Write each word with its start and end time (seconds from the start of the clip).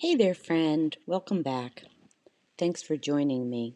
Hey 0.00 0.14
there, 0.14 0.32
friend. 0.32 0.96
Welcome 1.06 1.42
back. 1.42 1.82
Thanks 2.56 2.80
for 2.82 2.96
joining 2.96 3.50
me. 3.50 3.74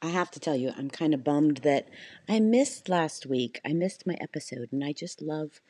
I 0.00 0.06
have 0.06 0.30
to 0.30 0.38
tell 0.38 0.54
you, 0.54 0.70
I'm 0.78 0.88
kind 0.88 1.12
of 1.12 1.24
bummed 1.24 1.56
that 1.64 1.88
I 2.28 2.38
missed 2.38 2.88
last 2.88 3.26
week. 3.26 3.60
I 3.64 3.72
missed 3.72 4.06
my 4.06 4.16
episode, 4.20 4.68
and 4.70 4.84
I 4.84 4.92
just 4.92 5.20
love, 5.20 5.60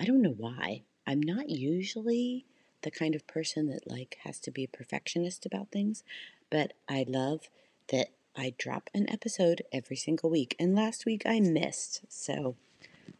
I 0.00 0.04
don't 0.04 0.20
know 0.20 0.34
why. 0.36 0.82
I'm 1.06 1.20
not 1.20 1.48
usually 1.48 2.44
the 2.82 2.90
kind 2.90 3.14
of 3.14 3.28
person 3.28 3.68
that 3.68 3.88
like 3.88 4.18
has 4.24 4.40
to 4.40 4.50
be 4.50 4.64
a 4.64 4.76
perfectionist 4.76 5.46
about 5.46 5.70
things, 5.70 6.02
but 6.50 6.72
I 6.88 7.04
love 7.06 7.48
that 7.92 8.08
I 8.36 8.52
drop 8.58 8.90
an 8.94 9.08
episode 9.08 9.62
every 9.72 9.94
single 9.94 10.28
week. 10.28 10.56
And 10.58 10.74
last 10.74 11.06
week 11.06 11.22
I 11.24 11.38
missed. 11.38 12.00
So, 12.08 12.56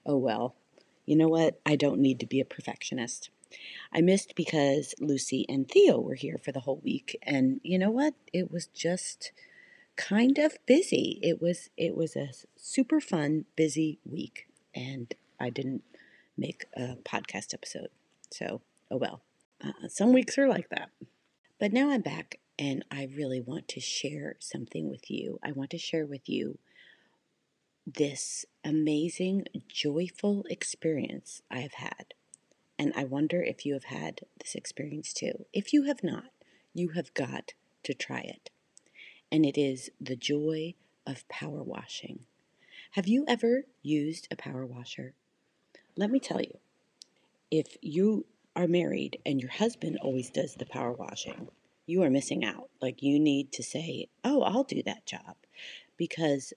oh 0.04 0.16
well. 0.16 0.56
You 1.04 1.14
know 1.14 1.28
what? 1.28 1.60
I 1.64 1.76
don't 1.76 2.00
need 2.00 2.18
to 2.18 2.26
be 2.26 2.40
a 2.40 2.44
perfectionist. 2.44 3.30
I 3.92 4.00
missed 4.00 4.34
because 4.34 4.94
Lucy 5.00 5.46
and 5.48 5.68
Theo 5.68 6.00
were 6.00 6.14
here 6.14 6.38
for 6.38 6.52
the 6.52 6.60
whole 6.60 6.80
week, 6.82 7.18
and 7.22 7.60
you 7.62 7.78
know 7.78 7.90
what? 7.90 8.14
It 8.32 8.50
was 8.50 8.66
just 8.66 9.32
kind 9.96 10.38
of 10.38 10.58
busy. 10.66 11.18
It 11.22 11.40
was 11.40 11.70
it 11.76 11.96
was 11.96 12.16
a 12.16 12.30
super 12.56 13.00
fun, 13.00 13.46
busy 13.56 13.98
week, 14.04 14.46
and 14.74 15.14
I 15.40 15.50
didn't 15.50 15.82
make 16.36 16.66
a 16.76 16.96
podcast 17.04 17.54
episode. 17.54 17.88
So, 18.30 18.60
oh 18.90 18.96
well. 18.96 19.22
Uh, 19.64 19.88
some 19.88 20.12
weeks 20.12 20.36
are 20.36 20.48
like 20.48 20.68
that. 20.68 20.90
But 21.58 21.72
now 21.72 21.90
I'm 21.90 22.02
back, 22.02 22.38
and 22.58 22.84
I 22.90 23.08
really 23.16 23.40
want 23.40 23.68
to 23.68 23.80
share 23.80 24.36
something 24.38 24.90
with 24.90 25.10
you. 25.10 25.38
I 25.42 25.52
want 25.52 25.70
to 25.70 25.78
share 25.78 26.04
with 26.04 26.28
you 26.28 26.58
this 27.86 28.44
amazing, 28.64 29.44
joyful 29.68 30.44
experience 30.50 31.42
I 31.50 31.60
have 31.60 31.74
had. 31.74 32.14
And 32.78 32.92
I 32.94 33.04
wonder 33.04 33.42
if 33.42 33.64
you 33.64 33.74
have 33.74 33.84
had 33.84 34.20
this 34.40 34.54
experience 34.54 35.12
too. 35.12 35.46
If 35.52 35.72
you 35.72 35.84
have 35.84 36.02
not, 36.02 36.30
you 36.74 36.90
have 36.90 37.14
got 37.14 37.54
to 37.84 37.94
try 37.94 38.20
it. 38.20 38.50
And 39.32 39.46
it 39.46 39.58
is 39.58 39.90
the 40.00 40.16
joy 40.16 40.74
of 41.06 41.28
power 41.28 41.62
washing. 41.62 42.20
Have 42.92 43.08
you 43.08 43.24
ever 43.26 43.64
used 43.82 44.28
a 44.30 44.36
power 44.36 44.66
washer? 44.66 45.14
Let 45.96 46.10
me 46.10 46.20
tell 46.20 46.40
you, 46.40 46.58
if 47.50 47.76
you 47.80 48.26
are 48.54 48.66
married 48.66 49.18
and 49.24 49.40
your 49.40 49.50
husband 49.50 49.98
always 50.02 50.30
does 50.30 50.54
the 50.54 50.66
power 50.66 50.92
washing, 50.92 51.48
you 51.86 52.02
are 52.02 52.10
missing 52.10 52.44
out. 52.44 52.68
Like 52.80 53.02
you 53.02 53.18
need 53.18 53.52
to 53.52 53.62
say, 53.62 54.08
Oh, 54.24 54.42
I'll 54.42 54.64
do 54.64 54.82
that 54.84 55.06
job. 55.06 55.36
Because 55.96 56.52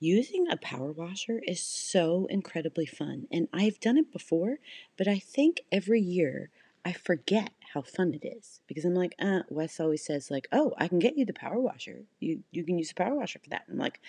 Using 0.00 0.46
a 0.48 0.56
power 0.56 0.92
washer 0.92 1.40
is 1.44 1.60
so 1.60 2.26
incredibly 2.30 2.86
fun. 2.86 3.26
And 3.32 3.48
I've 3.52 3.80
done 3.80 3.98
it 3.98 4.12
before, 4.12 4.58
but 4.96 5.08
I 5.08 5.18
think 5.18 5.62
every 5.72 6.00
year 6.00 6.50
I 6.84 6.92
forget 6.92 7.50
how 7.74 7.82
fun 7.82 8.14
it 8.14 8.24
is 8.26 8.60
because 8.66 8.84
I'm 8.84 8.94
like, 8.94 9.14
uh, 9.18 9.42
Wes 9.50 9.80
always 9.80 10.04
says 10.04 10.30
like, 10.30 10.46
"Oh, 10.52 10.72
I 10.78 10.88
can 10.88 11.00
get 11.00 11.18
you 11.18 11.26
the 11.26 11.32
power 11.32 11.58
washer. 11.60 12.04
You 12.20 12.44
you 12.52 12.64
can 12.64 12.78
use 12.78 12.88
the 12.88 12.94
power 12.94 13.14
washer 13.16 13.40
for 13.40 13.50
that." 13.50 13.64
And 13.66 13.74
I'm 13.74 13.78
like, 13.80 14.00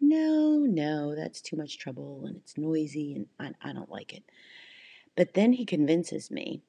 "No, 0.00 0.58
no, 0.60 1.14
that's 1.16 1.40
too 1.40 1.56
much 1.56 1.78
trouble 1.78 2.26
and 2.26 2.36
it's 2.36 2.58
noisy 2.58 3.14
and 3.14 3.26
I, 3.40 3.70
I 3.70 3.72
don't 3.72 3.90
like 3.90 4.12
it." 4.14 4.24
But 5.16 5.34
then 5.34 5.52
he 5.54 5.64
convinces 5.64 6.30
me 6.30 6.62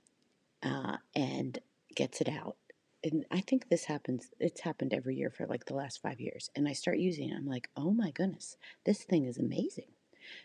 uh, 0.63 0.97
and 1.15 1.59
gets 1.95 2.21
it 2.21 2.29
out, 2.29 2.57
and 3.03 3.25
I 3.31 3.41
think 3.41 3.69
this 3.69 3.85
happens, 3.85 4.29
it's 4.39 4.61
happened 4.61 4.93
every 4.93 5.15
year 5.15 5.29
for 5.29 5.45
like 5.47 5.65
the 5.65 5.75
last 5.75 6.01
five 6.01 6.19
years. 6.19 6.49
And 6.55 6.67
I 6.67 6.73
start 6.73 6.97
using 6.99 7.29
it. 7.29 7.35
I'm 7.35 7.47
like, 7.47 7.69
oh 7.77 7.91
my 7.91 8.11
goodness, 8.11 8.57
this 8.85 9.03
thing 9.03 9.25
is 9.25 9.37
amazing. 9.37 9.91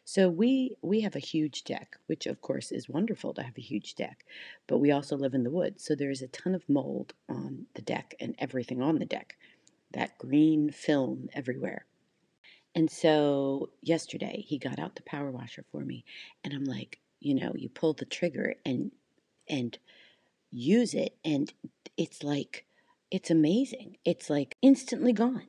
So 0.05 0.29
we 0.29 0.77
we 0.83 1.01
have 1.01 1.17
a 1.17 1.21
huge 1.21 1.65
deck, 1.65 1.97
which 2.07 2.27
of 2.27 2.41
course 2.41 2.73
is 2.73 2.89
wonderful 2.89 3.35
to 3.35 3.43
have 3.43 3.59
a 3.59 3.63
huge 3.63 3.95
deck, 3.95 4.25
but 4.67 4.79
we 4.79 4.91
also 4.91 5.17
live 5.17 5.35
in 5.35 5.43
the 5.43 5.51
woods, 5.51 5.85
so 5.85 5.95
there's 5.95 6.23
a 6.23 6.29
ton 6.29 6.55
of 6.55 6.69
mold 6.69 7.13
on 7.29 7.67
the 7.75 7.83
deck 7.83 8.15
and 8.21 8.35
everything 8.39 8.81
on 8.81 8.99
the 8.99 9.05
deck. 9.05 9.37
That 9.93 10.17
green 10.19 10.71
film 10.71 11.29
everywhere. 11.35 11.87
And 12.75 12.91
so 12.91 13.71
yesterday 13.83 14.45
he 14.47 14.59
got 14.59 14.79
out 14.79 14.97
the 14.97 15.03
power 15.03 15.31
washer 15.31 15.65
for 15.71 15.85
me 15.85 16.05
and 16.43 16.53
I'm 16.55 16.65
like, 16.65 16.99
you 17.21 17.35
know, 17.35 17.53
you 17.55 17.69
pull 17.69 17.93
the 17.95 18.05
trigger 18.05 18.55
and 18.65 18.91
and 19.49 19.79
use 20.55 20.95
it 20.95 21.17
and 21.25 21.53
it's 21.97 22.23
like 22.23 22.65
it's 23.11 23.31
amazing. 23.31 23.97
It's 24.05 24.31
like 24.31 24.57
instantly 24.63 25.13
gone. 25.13 25.47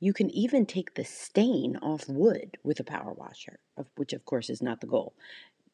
You 0.00 0.12
can 0.12 0.30
even 0.30 0.66
take 0.66 0.94
the 0.94 1.04
stain 1.04 1.78
off 1.80 2.08
wood 2.08 2.58
with 2.62 2.80
a 2.80 2.84
power 2.84 3.12
washer, 3.12 3.58
which 3.96 4.12
of 4.12 4.24
course 4.24 4.50
is 4.50 4.60
not 4.60 4.80
the 4.80 4.86
goal, 4.86 5.14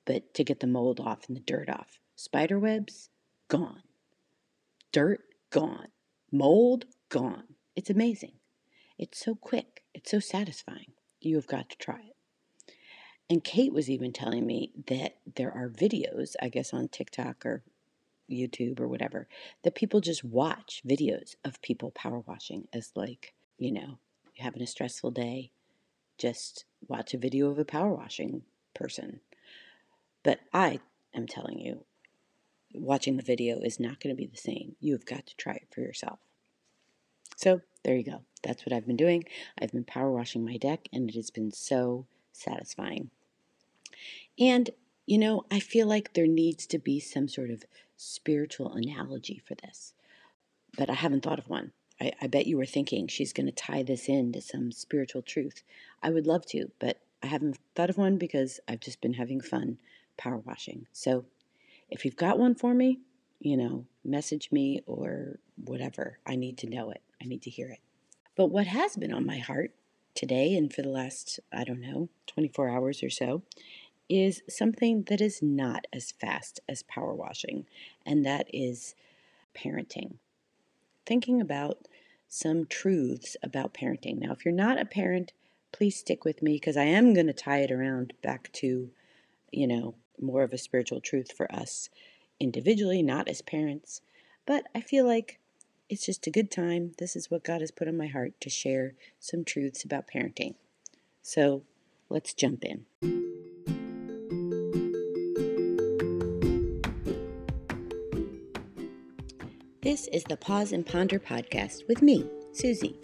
but 0.05 0.35
to 0.35 0.45
get 0.45 0.61
the 0.61 0.67
mold 0.67 1.01
off 1.01 1.27
and 1.27 1.37
the 1.37 1.41
dirt 1.41 1.69
off. 1.69 1.99
Spider 2.15 2.59
webs, 2.59 3.09
gone. 3.49 3.83
Dirt, 4.93 5.21
gone. 5.51 5.89
Mold, 6.31 6.85
gone. 7.09 7.45
It's 7.75 7.91
amazing. 7.91 8.35
It's 8.99 9.19
so 9.19 9.35
quick. 9.35 9.83
It's 9.95 10.11
so 10.11 10.21
satisfying. 10.21 10.93
You 11.21 11.37
have 11.37 11.49
got 11.49 11.71
to 11.71 11.77
try 11.77 12.01
it. 12.01 12.75
And 13.29 13.43
Kate 13.43 13.73
was 13.73 13.91
even 13.91 14.13
telling 14.13 14.47
me 14.47 14.73
that 14.87 15.17
there 15.35 15.53
are 15.53 15.69
videos, 15.69 16.35
I 16.41 16.49
guess 16.49 16.73
on 16.73 16.89
TikTok 16.89 17.45
or 17.47 17.65
YouTube 18.33 18.81
or 18.81 18.89
whatever, 18.89 19.29
that 19.63 19.75
people 19.75 20.01
just 20.01 20.25
watch 20.25 20.83
videos 20.87 21.37
of 21.45 21.63
people 21.63 21.91
power 21.91 22.21
washing 22.21 22.69
as 22.73 22.93
like, 22.95 23.35
you 23.59 23.73
know, 23.73 23.99
you're 24.35 24.45
having 24.45 24.63
a 24.63 24.67
stressful 24.67 25.11
day, 25.11 25.51
just 26.19 26.65
watch 26.89 27.15
a 27.15 27.19
video 27.19 27.51
of 27.51 27.59
a 27.59 27.65
power 27.65 27.93
washing 27.93 28.43
person. 28.75 29.21
But 30.23 30.41
I 30.53 30.81
am 31.15 31.27
telling 31.27 31.59
you, 31.59 31.85
watching 32.75 33.17
the 33.17 33.23
video 33.23 33.61
is 33.61 33.79
not 33.79 34.01
going 34.01 34.15
to 34.15 34.21
be 34.21 34.27
the 34.27 34.37
same. 34.37 34.77
You've 34.81 35.05
got 35.05 35.27
to 35.27 35.37
try 35.37 35.55
it 35.55 35.69
for 35.71 35.81
yourself. 35.81 36.19
So 37.37 37.61
there 37.83 37.97
you 37.97 38.05
go. 38.05 38.23
That's 38.43 38.65
what 38.65 38.73
I've 38.73 38.87
been 38.87 38.97
doing. 38.97 39.25
I've 39.61 39.73
been 39.73 39.85
power 39.85 40.11
washing 40.11 40.45
my 40.45 40.57
deck, 40.57 40.89
and 40.93 41.09
it 41.09 41.17
has 41.17 41.31
been 41.31 41.53
so 41.53 42.07
satisfying. 42.33 43.11
And, 44.39 44.71
you 45.07 45.19
know, 45.19 45.45
I 45.51 45.61
feel 45.61 45.87
like 45.87 46.13
there 46.13 46.27
needs 46.27 46.67
to 46.67 46.79
be 46.79 47.01
some 47.01 47.29
sort 47.29 47.51
of 47.51 47.65
spiritual 48.03 48.73
analogy 48.73 49.41
for 49.47 49.55
this, 49.55 49.95
but 50.77 50.91
I 50.91 50.95
haven't 50.95 51.23
thought 51.23 51.39
of 51.39 51.49
one. 51.49 51.73
I, 52.01 52.13
I 52.21 52.27
bet 52.27 52.47
you 52.47 52.57
were 52.57 52.67
thinking 52.67 53.07
she's 53.07 53.33
going 53.33 53.47
to 53.47 53.53
tie 53.53 53.83
this 53.83 54.09
into 54.09 54.41
some 54.41 54.73
spiritual 54.73 55.23
truth. 55.23 55.63
I 56.03 56.11
would 56.11 56.27
love 56.27 56.45
to, 56.47 56.71
but 56.79 57.01
I 57.23 57.29
haven't 57.29 57.59
thought 57.75 57.91
of 57.91 57.99
one 57.99 58.19
because 58.19 58.59
I've 58.67 58.81
just 58.81 59.01
been 59.01 59.15
having 59.15 59.41
fun 59.41 59.79
power 60.17 60.39
washing. 60.39 60.87
So 60.93 61.25
if 61.89 62.05
you've 62.05 62.17
got 62.17 62.39
one 62.39 62.55
for 62.55 62.75
me, 62.75 63.01
you 63.39 63.57
know, 63.57 63.87
message 64.05 64.51
me 64.51 64.83
or 64.87 65.39
whatever. 65.57 66.19
I 66.27 66.37
need 66.37 66.59
to 66.59 66.69
know 66.69 66.91
it. 66.91 67.03
I 67.23 67.27
need 67.27 67.43
to 67.43 67.51
hear 67.51 67.69
it. 67.69 67.81
But 68.37 68.47
what 68.47 68.67
has 68.67 68.97
been 68.97 69.13
on 69.13 69.27
my 69.27 69.39
heart 69.39 69.73
today 70.15 70.55
and 70.55 70.73
for 70.73 70.83
the 70.83 70.89
last, 70.89 71.41
I 71.53 71.65
don't 71.65 71.81
know, 71.81 72.09
24 72.27 72.69
hours 72.69 73.03
or 73.03 73.11
so 73.11 73.43
is 74.13 74.43
something 74.49 75.05
that 75.05 75.21
is 75.21 75.41
not 75.41 75.87
as 75.93 76.13
fast 76.13 76.61
as 76.69 76.83
power 76.83 77.15
washing, 77.15 77.67
and 78.05 78.27
that 78.27 78.47
is 78.53 78.95
parenting. 79.57 80.15
Thinking 81.07 81.41
about 81.41 81.89
some 82.29 82.67
truths 82.67 83.37
about 83.43 83.75
parenting. 83.75 84.19
Now, 84.19 84.33
if 84.33 84.45
you're 84.45 84.55
not 84.55 84.81
a 84.81 84.85
parent, 84.85 85.33
please 85.73 85.97
stick 85.97 86.25
with 86.25 86.43
me 86.43 86.55
because 86.55 86.77
I 86.77 86.85
am 86.85 87.15
going 87.15 87.27
to 87.27 87.33
tie 87.33 87.61
it 87.61 87.71
around 87.71 88.13
back 88.23 88.51
to, 88.55 88.91
you 89.51 89.67
know, 89.67 89.95
more 90.21 90.43
of 90.43 90.53
a 90.53 90.59
spiritual 90.59 91.01
truth 91.01 91.33
for 91.33 91.53
us 91.55 91.89
individually, 92.39 93.03
not 93.03 93.29
as 93.29 93.41
parents. 93.43 94.03
But 94.47 94.65
I 94.75 94.81
feel 94.81 95.07
like 95.07 95.39
it's 95.89 96.07
just 96.07 96.27
a 96.27 96.31
good 96.31 96.51
time. 96.51 96.93
This 96.99 97.17
is 97.17 97.31
what 97.31 97.45
God 97.45 97.61
has 97.61 97.71
put 97.71 97.89
on 97.89 97.97
my 97.97 98.09
heart 98.09 98.33
to 98.41 98.51
share 98.51 98.95
some 99.19 99.45
truths 99.45 99.85
about 99.85 100.09
parenting. 100.13 100.55
So 101.23 101.63
let's 102.09 102.35
jump 102.35 102.65
in. 102.65 103.22
This 109.93 110.09
is 110.09 110.25
the 110.25 110.39
Pause 110.39 110.73
and 110.73 110.87
Ponder 110.87 111.19
podcast 111.19 111.87
with 111.87 112.01
me, 112.01 112.25
Susie. 112.55 112.99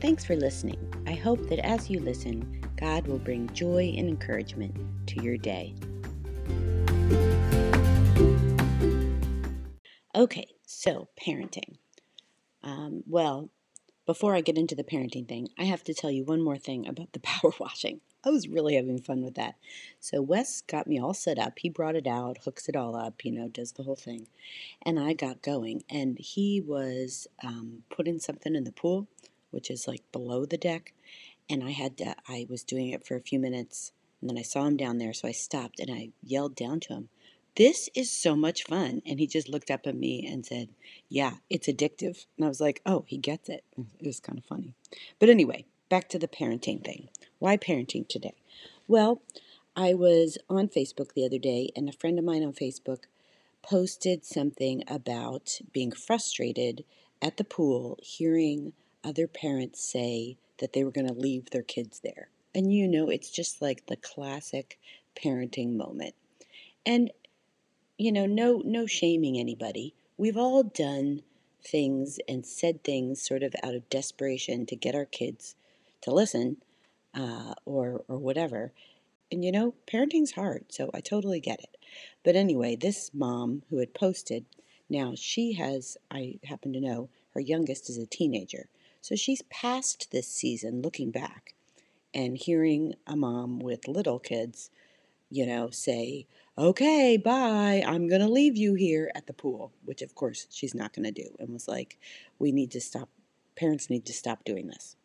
Thanks 0.00 0.24
for 0.24 0.34
listening. 0.34 0.92
I 1.06 1.12
hope 1.12 1.48
that 1.48 1.64
as 1.64 1.88
you 1.88 2.00
listen, 2.00 2.60
God 2.76 3.06
will 3.06 3.20
bring 3.20 3.48
joy 3.50 3.94
and 3.96 4.08
encouragement 4.08 4.74
to 5.06 5.22
your 5.22 5.36
day. 5.36 5.76
Okay, 10.16 10.48
so 10.66 11.06
parenting. 11.24 11.76
Um, 12.64 13.04
well, 13.06 13.50
before 14.04 14.34
I 14.34 14.40
get 14.40 14.58
into 14.58 14.74
the 14.74 14.82
parenting 14.82 15.28
thing, 15.28 15.50
I 15.56 15.66
have 15.66 15.84
to 15.84 15.94
tell 15.94 16.10
you 16.10 16.24
one 16.24 16.42
more 16.42 16.58
thing 16.58 16.88
about 16.88 17.12
the 17.12 17.20
power 17.22 17.52
washing. 17.60 18.00
I 18.24 18.30
was 18.30 18.48
really 18.48 18.76
having 18.76 19.00
fun 19.00 19.22
with 19.22 19.34
that. 19.34 19.56
So 20.00 20.22
Wes 20.22 20.62
got 20.62 20.86
me 20.86 20.98
all 20.98 21.14
set 21.14 21.38
up. 21.38 21.58
He 21.58 21.68
brought 21.68 21.96
it 21.96 22.06
out, 22.06 22.38
hooks 22.44 22.68
it 22.68 22.76
all 22.76 22.96
up, 22.96 23.24
you 23.24 23.32
know, 23.32 23.48
does 23.48 23.72
the 23.72 23.82
whole 23.82 23.96
thing. 23.96 24.26
And 24.82 24.98
I 24.98 25.12
got 25.12 25.42
going. 25.42 25.84
And 25.90 26.18
he 26.18 26.60
was 26.60 27.26
um, 27.42 27.82
putting 27.90 28.18
something 28.18 28.54
in 28.54 28.64
the 28.64 28.72
pool, 28.72 29.08
which 29.50 29.70
is 29.70 29.86
like 29.86 30.02
below 30.12 30.46
the 30.46 30.56
deck. 30.56 30.94
And 31.50 31.62
I 31.62 31.70
had 31.70 31.98
to, 31.98 32.14
I 32.26 32.46
was 32.48 32.64
doing 32.64 32.90
it 32.90 33.06
for 33.06 33.16
a 33.16 33.20
few 33.20 33.38
minutes. 33.38 33.92
And 34.20 34.30
then 34.30 34.38
I 34.38 34.42
saw 34.42 34.64
him 34.64 34.76
down 34.76 34.98
there. 34.98 35.12
So 35.12 35.28
I 35.28 35.32
stopped 35.32 35.78
and 35.78 35.90
I 35.90 36.10
yelled 36.22 36.56
down 36.56 36.80
to 36.80 36.94
him, 36.94 37.08
This 37.56 37.90
is 37.94 38.10
so 38.10 38.34
much 38.34 38.64
fun. 38.64 39.02
And 39.04 39.20
he 39.20 39.26
just 39.26 39.50
looked 39.50 39.70
up 39.70 39.86
at 39.86 39.94
me 39.94 40.26
and 40.26 40.46
said, 40.46 40.70
Yeah, 41.10 41.34
it's 41.50 41.68
addictive. 41.68 42.24
And 42.38 42.46
I 42.46 42.48
was 42.48 42.60
like, 42.60 42.80
Oh, 42.86 43.04
he 43.06 43.18
gets 43.18 43.50
it. 43.50 43.64
It 43.76 44.06
was 44.06 44.20
kind 44.20 44.38
of 44.38 44.46
funny. 44.46 44.72
But 45.18 45.28
anyway, 45.28 45.66
back 45.88 46.08
to 46.10 46.18
the 46.18 46.28
parenting 46.28 46.84
thing. 46.84 47.08
Why 47.38 47.56
parenting 47.56 48.08
today? 48.08 48.34
Well, 48.88 49.22
I 49.76 49.94
was 49.94 50.38
on 50.48 50.68
Facebook 50.68 51.14
the 51.14 51.24
other 51.24 51.38
day, 51.38 51.70
and 51.74 51.88
a 51.88 51.92
friend 51.92 52.18
of 52.18 52.24
mine 52.24 52.44
on 52.44 52.52
Facebook 52.52 53.04
posted 53.62 54.24
something 54.24 54.84
about 54.86 55.60
being 55.72 55.90
frustrated 55.90 56.84
at 57.20 57.38
the 57.38 57.44
pool 57.44 57.98
hearing 58.02 58.72
other 59.02 59.26
parents 59.26 59.82
say 59.82 60.36
that 60.58 60.72
they 60.72 60.84
were 60.84 60.90
going 60.90 61.06
to 61.06 61.14
leave 61.14 61.50
their 61.50 61.62
kids 61.62 62.00
there. 62.00 62.28
And 62.54 62.72
you 62.72 62.86
know, 62.86 63.08
it's 63.08 63.30
just 63.30 63.60
like 63.60 63.86
the 63.86 63.96
classic 63.96 64.78
parenting 65.16 65.76
moment. 65.76 66.14
And 66.86 67.10
you 67.98 68.12
know, 68.12 68.26
no 68.26 68.62
no 68.64 68.86
shaming 68.86 69.38
anybody. 69.38 69.94
We've 70.16 70.36
all 70.36 70.62
done 70.62 71.22
things 71.62 72.18
and 72.28 72.44
said 72.44 72.84
things 72.84 73.22
sort 73.22 73.42
of 73.42 73.54
out 73.62 73.74
of 73.74 73.88
desperation 73.88 74.66
to 74.66 74.76
get 74.76 74.94
our 74.94 75.06
kids 75.06 75.56
to 76.04 76.14
listen 76.14 76.58
uh, 77.14 77.54
or 77.64 78.04
or 78.08 78.18
whatever. 78.18 78.72
And 79.32 79.44
you 79.44 79.50
know, 79.50 79.74
parenting's 79.86 80.32
hard, 80.32 80.66
so 80.68 80.90
I 80.94 81.00
totally 81.00 81.40
get 81.40 81.60
it. 81.60 81.76
But 82.22 82.36
anyway, 82.36 82.76
this 82.76 83.10
mom 83.12 83.62
who 83.68 83.78
had 83.78 83.94
posted, 83.94 84.44
now 84.88 85.14
she 85.16 85.54
has, 85.54 85.96
I 86.10 86.38
happen 86.44 86.72
to 86.74 86.80
know, 86.80 87.08
her 87.32 87.40
youngest 87.40 87.90
is 87.90 87.98
a 87.98 88.06
teenager. 88.06 88.68
So 89.00 89.16
she's 89.16 89.42
past 89.50 90.10
this 90.12 90.28
season 90.28 90.82
looking 90.82 91.10
back 91.10 91.54
and 92.14 92.38
hearing 92.38 92.94
a 93.06 93.16
mom 93.16 93.58
with 93.58 93.88
little 93.88 94.18
kids, 94.18 94.70
you 95.30 95.46
know, 95.46 95.70
say, 95.70 96.26
okay, 96.56 97.16
bye, 97.16 97.82
I'm 97.84 98.08
going 98.08 98.20
to 98.20 98.28
leave 98.28 98.56
you 98.56 98.74
here 98.74 99.10
at 99.14 99.26
the 99.26 99.32
pool, 99.32 99.72
which 99.84 100.00
of 100.00 100.14
course 100.14 100.46
she's 100.50 100.74
not 100.74 100.92
going 100.92 101.04
to 101.04 101.22
do, 101.22 101.34
and 101.38 101.52
was 101.52 101.66
like, 101.66 101.98
we 102.38 102.52
need 102.52 102.70
to 102.70 102.80
stop, 102.80 103.08
parents 103.56 103.90
need 103.90 104.06
to 104.06 104.12
stop 104.12 104.44
doing 104.44 104.68
this. 104.68 104.96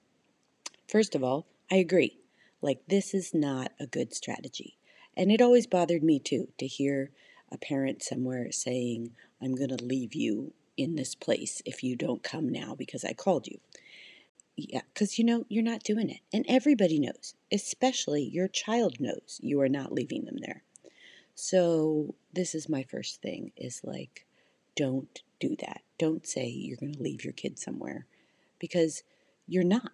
First 0.90 1.14
of 1.14 1.24
all, 1.24 1.46
I 1.72 1.76
agree. 1.76 2.18
Like, 2.64 2.82
this 2.88 3.14
is 3.14 3.32
not 3.32 3.74
a 3.80 3.86
good 3.86 4.12
strategy. 4.12 4.80
And 5.16 5.32
it 5.32 5.40
always 5.40 5.68
bothered 5.68 6.04
me 6.04 6.18
too 6.18 6.48
to 6.58 6.66
hear 6.66 7.12
a 7.52 7.60
parent 7.60 8.02
somewhere 8.02 8.52
saying, 8.52 9.12
I'm 9.40 9.54
going 9.54 9.70
to 9.70 9.84
leave 9.84 10.16
you 10.16 10.54
in 10.78 10.96
this 10.96 11.14
place 11.14 11.62
if 11.64 11.84
you 11.84 11.96
don't 11.96 12.24
come 12.24 12.50
now 12.50 12.74
because 12.74 13.06
I 13.06 13.14
called 13.14 13.46
you. 13.46 13.60
Yeah, 14.58 14.82
because 14.92 15.20
you 15.20 15.26
know, 15.26 15.46
you're 15.48 15.64
not 15.64 15.84
doing 15.84 16.10
it. 16.10 16.22
And 16.34 16.44
everybody 16.50 17.00
knows, 17.00 17.36
especially 17.52 18.24
your 18.24 18.48
child 18.48 19.00
knows 19.00 19.40
you 19.44 19.62
are 19.62 19.70
not 19.70 19.92
leaving 19.92 20.26
them 20.26 20.38
there. 20.40 20.64
So, 21.36 22.16
this 22.34 22.56
is 22.56 22.68
my 22.68 22.84
first 22.84 23.22
thing 23.22 23.52
is 23.56 23.82
like, 23.84 24.26
don't 24.76 25.22
do 25.40 25.56
that. 25.60 25.82
Don't 26.00 26.26
say 26.26 26.48
you're 26.48 26.78
going 26.78 26.96
to 26.96 27.04
leave 27.04 27.24
your 27.24 27.34
kid 27.34 27.60
somewhere 27.60 28.08
because 28.58 29.04
you're 29.48 29.64
not. 29.64 29.92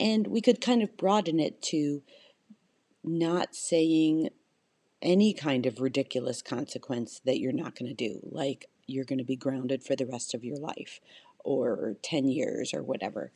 And 0.00 0.26
we 0.28 0.40
could 0.40 0.60
kind 0.60 0.82
of 0.82 0.96
broaden 0.96 1.40
it 1.40 1.60
to 1.62 2.02
not 3.02 3.54
saying 3.54 4.30
any 5.00 5.32
kind 5.32 5.66
of 5.66 5.80
ridiculous 5.80 6.42
consequence 6.42 7.20
that 7.24 7.38
you're 7.38 7.52
not 7.52 7.76
going 7.76 7.88
to 7.88 7.94
do, 7.94 8.20
like 8.30 8.66
you're 8.86 9.04
going 9.04 9.18
to 9.18 9.24
be 9.24 9.36
grounded 9.36 9.82
for 9.82 9.94
the 9.96 10.06
rest 10.06 10.34
of 10.34 10.44
your 10.44 10.56
life 10.56 11.00
or 11.44 11.96
10 12.02 12.28
years 12.28 12.74
or 12.74 12.82
whatever. 12.82 13.30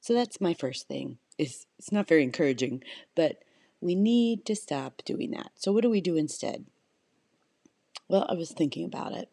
So 0.00 0.14
that's 0.14 0.40
my 0.40 0.54
first 0.54 0.88
thing. 0.88 1.18
Is 1.38 1.66
it's 1.78 1.92
not 1.92 2.08
very 2.08 2.22
encouraging, 2.22 2.82
but 3.14 3.42
we 3.80 3.94
need 3.94 4.44
to 4.46 4.56
stop 4.56 5.02
doing 5.04 5.30
that. 5.32 5.52
So 5.56 5.72
what 5.72 5.82
do 5.82 5.90
we 5.90 6.00
do 6.00 6.16
instead? 6.16 6.66
Well, 8.08 8.26
I 8.28 8.34
was 8.34 8.50
thinking 8.50 8.84
about 8.84 9.12
it. 9.12 9.28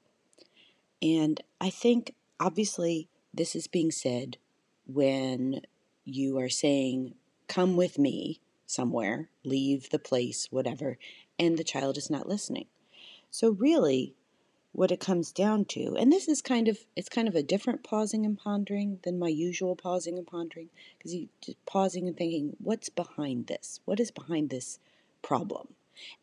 And 1.01 1.41
I 1.59 1.69
think 1.69 2.15
obviously 2.39 3.09
this 3.33 3.55
is 3.55 3.67
being 3.67 3.91
said 3.91 4.37
when 4.85 5.61
you 6.15 6.37
are 6.39 6.49
saying, 6.49 7.15
Come 7.47 7.75
with 7.75 7.97
me 7.97 8.41
somewhere, 8.65 9.29
leave 9.43 9.89
the 9.89 9.99
place, 9.99 10.47
whatever, 10.51 10.97
and 11.39 11.57
the 11.57 11.63
child 11.63 11.97
is 11.97 12.09
not 12.09 12.27
listening. 12.27 12.67
So, 13.31 13.51
really, 13.51 14.15
what 14.71 14.91
it 14.91 14.99
comes 14.99 15.31
down 15.31 15.65
to, 15.65 15.95
and 15.97 16.11
this 16.11 16.27
is 16.27 16.41
kind 16.41 16.67
of 16.67 16.85
it's 16.95 17.09
kind 17.09 17.27
of 17.27 17.35
a 17.35 17.43
different 17.43 17.83
pausing 17.83 18.25
and 18.25 18.37
pondering 18.37 18.99
than 19.03 19.17
my 19.17 19.27
usual 19.27 19.75
pausing 19.75 20.17
and 20.17 20.27
pondering, 20.27 20.69
because 20.97 21.13
you 21.13 21.29
just 21.41 21.63
pausing 21.65 22.07
and 22.07 22.15
thinking, 22.15 22.55
what's 22.59 22.89
behind 22.89 23.47
this? 23.47 23.79
What 23.85 23.99
is 23.99 24.11
behind 24.11 24.49
this 24.49 24.79
problem? 25.21 25.69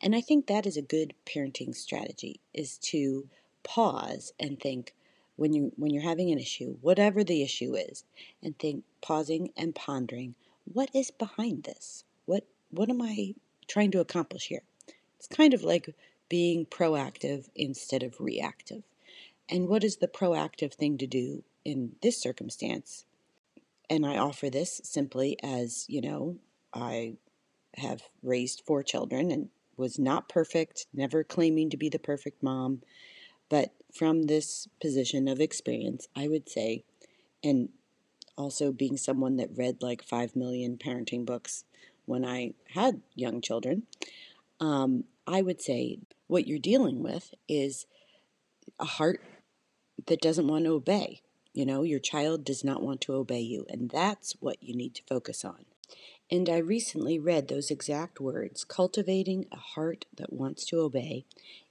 And 0.01 0.15
I 0.15 0.21
think 0.21 0.47
that 0.47 0.65
is 0.65 0.77
a 0.77 0.81
good 0.81 1.13
parenting 1.25 1.75
strategy 1.75 2.39
is 2.53 2.77
to 2.79 3.29
pause 3.63 4.33
and 4.39 4.59
think 4.59 4.93
when 5.37 5.53
you 5.53 5.71
when 5.77 5.91
you're 5.91 6.03
having 6.03 6.31
an 6.31 6.39
issue, 6.39 6.77
whatever 6.81 7.23
the 7.23 7.41
issue 7.41 7.75
is, 7.75 8.03
and 8.43 8.59
think 8.59 8.83
pausing 9.01 9.51
and 9.55 9.73
pondering, 9.73 10.35
what 10.65 10.89
is 10.93 11.09
behind 11.11 11.63
this? 11.63 12.03
What 12.25 12.45
what 12.69 12.89
am 12.89 13.01
I 13.01 13.35
trying 13.67 13.91
to 13.91 14.01
accomplish 14.01 14.47
here? 14.47 14.63
It's 15.17 15.27
kind 15.27 15.53
of 15.53 15.63
like 15.63 15.95
being 16.29 16.65
proactive 16.65 17.49
instead 17.55 18.03
of 18.03 18.19
reactive. 18.19 18.83
And 19.49 19.69
what 19.69 19.83
is 19.83 19.97
the 19.97 20.07
proactive 20.07 20.73
thing 20.73 20.97
to 20.97 21.07
do 21.07 21.43
in 21.63 21.95
this 22.01 22.21
circumstance? 22.21 23.05
And 23.89 24.05
I 24.05 24.17
offer 24.17 24.49
this 24.49 24.81
simply 24.83 25.37
as, 25.41 25.85
you 25.87 26.01
know, 26.01 26.37
I 26.73 27.15
have 27.75 28.01
raised 28.21 28.63
four 28.65 28.83
children 28.83 29.31
and 29.31 29.49
was 29.77 29.97
not 29.97 30.27
perfect, 30.27 30.87
never 30.93 31.23
claiming 31.23 31.69
to 31.69 31.77
be 31.77 31.87
the 31.87 31.99
perfect 31.99 32.43
mom. 32.43 32.81
But 33.49 33.73
from 33.93 34.23
this 34.23 34.67
position 34.81 35.27
of 35.27 35.39
experience, 35.39 36.07
I 36.15 36.27
would 36.27 36.49
say, 36.49 36.83
and 37.43 37.69
also 38.37 38.71
being 38.71 38.97
someone 38.97 39.37
that 39.37 39.55
read 39.55 39.81
like 39.81 40.03
5 40.03 40.35
million 40.35 40.77
parenting 40.77 41.25
books 41.25 41.63
when 42.05 42.23
I 42.23 42.53
had 42.73 43.01
young 43.15 43.41
children, 43.41 43.83
um, 44.59 45.05
I 45.25 45.41
would 45.41 45.61
say 45.61 45.99
what 46.27 46.47
you're 46.47 46.59
dealing 46.59 47.03
with 47.03 47.33
is 47.47 47.85
a 48.79 48.85
heart 48.85 49.21
that 50.05 50.21
doesn't 50.21 50.47
want 50.47 50.65
to 50.65 50.71
obey. 50.71 51.21
You 51.53 51.65
know, 51.65 51.83
your 51.83 51.99
child 51.99 52.45
does 52.45 52.63
not 52.63 52.83
want 52.83 53.01
to 53.01 53.15
obey 53.15 53.39
you, 53.39 53.65
and 53.69 53.89
that's 53.89 54.33
what 54.39 54.61
you 54.61 54.75
need 54.75 54.93
to 54.95 55.03
focus 55.07 55.43
on. 55.43 55.65
And 56.29 56.49
I 56.49 56.57
recently 56.57 57.17
read 57.17 57.47
those 57.47 57.71
exact 57.71 58.19
words, 58.19 58.63
cultivating 58.63 59.47
a 59.51 59.57
heart 59.57 60.05
that 60.15 60.33
wants 60.33 60.65
to 60.65 60.81
obey, 60.81 61.25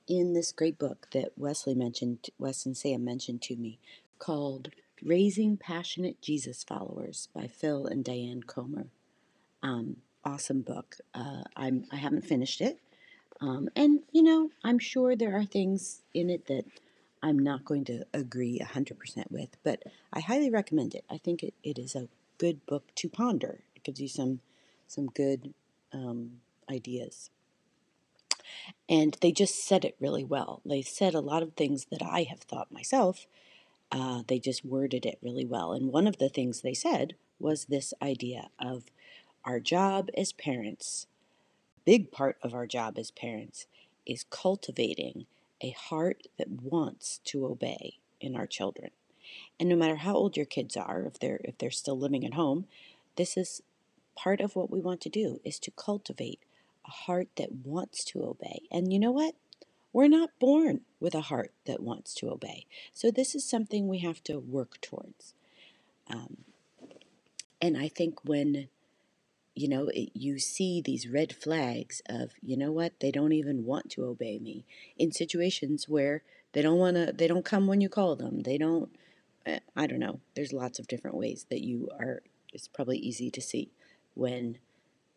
in 0.09 0.33
this 0.33 0.53
great 0.53 0.79
book 0.79 1.09
that 1.13 1.33
Wesley 1.37 1.75
mentioned, 1.75 2.31
Wes 2.39 2.65
and 2.67 2.77
Sam 2.77 3.05
mentioned 3.05 3.43
to 3.43 3.57
me, 3.57 3.79
called 4.19 4.71
Raising 5.03 5.57
Passionate 5.57 6.21
Jesus 6.23 6.65
Followers 6.65 7.29
by 7.35 7.47
Phil 7.47 7.87
and 7.87 8.05
Diane 8.05 8.43
Comer. 8.43 8.87
Um, 9.63 9.97
awesome 10.25 10.63
book. 10.63 10.97
Uh, 11.15 11.43
I'm, 11.57 11.87
I 11.91 11.97
haven't 11.97 12.25
finished 12.25 12.61
it. 12.61 12.79
Um, 13.41 13.69
and, 13.77 14.01
you 14.13 14.23
know, 14.23 14.51
I'm 14.65 14.79
sure 14.79 15.15
there 15.15 15.37
are 15.37 15.45
things 15.45 16.03
in 16.15 16.31
it 16.31 16.47
that 16.47 16.65
I'm 17.23 17.39
not 17.39 17.65
going 17.65 17.85
to 17.87 18.05
agree 18.15 18.61
100% 18.61 19.31
with, 19.31 19.57
but 19.63 19.83
I 20.13 20.21
highly 20.21 20.51
recommend 20.51 20.95
it. 20.95 21.05
I 21.11 21.19
think 21.19 21.43
it, 21.43 21.55
it 21.63 21.79
is 21.79 21.95
a 21.95 22.09
good 22.39 22.65
book 22.67 22.85
to 22.97 23.09
ponder. 23.09 23.61
It 23.75 23.83
gives 23.83 24.01
you 24.01 24.09
some, 24.09 24.41
some 24.87 25.07
good 25.07 25.53
um, 25.93 26.41
ideas. 26.71 27.31
And 28.89 29.17
they 29.21 29.33
just 29.33 29.67
said 29.67 29.85
it 29.85 29.97
really 30.01 30.25
well. 30.25 30.61
They 30.65 30.83
said 30.83 31.15
a 31.15 31.21
lot 31.21 31.43
of 31.43 31.55
things 31.55 31.87
that 31.91 32.03
I 32.03 32.25
have 32.25 32.41
thought 32.41 32.73
myself. 32.73 33.27
Uh, 33.93 34.23
they 34.27 34.39
just 34.39 34.65
worded 34.65 35.07
it 35.07 35.19
really 35.23 35.45
well. 35.45 35.73
And 35.73 35.93
one 35.93 36.07
of 36.07 36.19
the 36.19 36.29
things 36.29 36.61
they 36.61 36.75
said 36.75 37.15
was 37.39 37.65
this 37.65 37.95
idea 38.03 38.49
of 38.59 38.85
our 39.45 39.61
job 39.61 40.09
as 40.17 40.33
parents 40.33 41.07
big 41.87 42.11
part 42.11 42.37
of 42.43 42.53
our 42.53 42.67
job 42.67 42.99
as 42.99 43.11
parents 43.11 43.67
is 44.05 44.27
cultivating 44.29 45.25
a 45.63 45.71
heart 45.71 46.25
that 46.37 46.51
wants 46.51 47.21
to 47.25 47.47
obey 47.47 47.95
in 48.21 48.37
our 48.37 48.47
children. 48.47 48.91
And 49.59 49.69
no 49.69 49.77
matter 49.77 49.97
how 49.97 50.15
old 50.15 50.37
your 50.37 50.47
kids 50.47 50.77
are, 50.77 51.03
if 51.07 51.19
they're 51.19 51.41
if 51.45 51.57
they're 51.57 51.71
still 51.71 51.99
living 51.99 52.27
at 52.27 52.35
home, 52.35 52.67
this 53.17 53.37
is 53.37 53.63
part 54.15 54.41
of 54.41 54.55
what 54.55 54.71
we 54.71 54.81
want 54.81 55.01
to 55.03 55.09
do 55.09 55.41
is 55.45 55.59
to 55.61 55.71
cultivate 55.71 56.41
a 56.87 56.91
heart 56.91 57.29
that 57.37 57.53
wants 57.53 58.05
to 58.05 58.25
obey. 58.25 58.63
And 58.71 58.93
you 58.93 58.99
know 58.99 59.13
what? 59.13 59.35
We're 59.93 60.09
not 60.09 60.39
born 60.39 60.83
with 61.01 61.15
a 61.15 61.23
heart 61.23 61.53
that 61.65 61.83
wants 61.83 62.15
to 62.17 62.31
obey. 62.31 62.67
So 62.93 63.11
this 63.11 63.35
is 63.35 63.49
something 63.49 63.89
we 63.89 63.99
have 64.01 64.23
to 64.25 64.39
work 64.39 64.81
towards. 64.81 65.35
Um, 66.09 66.39
and 67.61 67.79
I 67.79 67.89
think 67.89 68.25
when 68.25 68.69
you 69.57 69.69
know, 69.69 69.89
it, 69.89 70.11
you 70.13 70.39
see 70.39 70.83
these 70.83 71.09
red 71.09 71.35
flags 71.35 72.03
of, 72.07 72.33
you 72.43 72.57
know 72.57 72.71
what, 72.71 73.01
they 73.01 73.11
don't 73.11 73.33
even 73.33 73.65
want 73.65 73.91
to 73.91 74.05
obey 74.05 74.39
me 74.39 74.67
in 74.99 75.11
situations 75.11 75.89
where 75.89 76.23
they 76.53 76.61
don't 76.61 76.79
want 76.79 76.97
to, 76.97 77.11
they 77.11 77.27
don't 77.27 77.45
come 77.45 77.67
when 77.67 77.81
you 77.81 77.89
call 77.89 78.15
them. 78.17 78.43
They 78.43 78.59
don't, 78.59 78.91
eh, 79.47 79.61
I 79.75 79.87
don't 79.87 79.99
know. 79.99 80.21
There's 80.35 80.53
lots 80.53 80.79
of 80.79 80.87
different 80.87 81.17
ways 81.17 81.47
that 81.49 81.63
you 81.63 81.89
are, 81.99 82.23
it's 82.53 82.69
probably 82.69 82.99
easy 82.99 83.31
to 83.31 83.41
see 83.41 83.71
when 84.15 84.59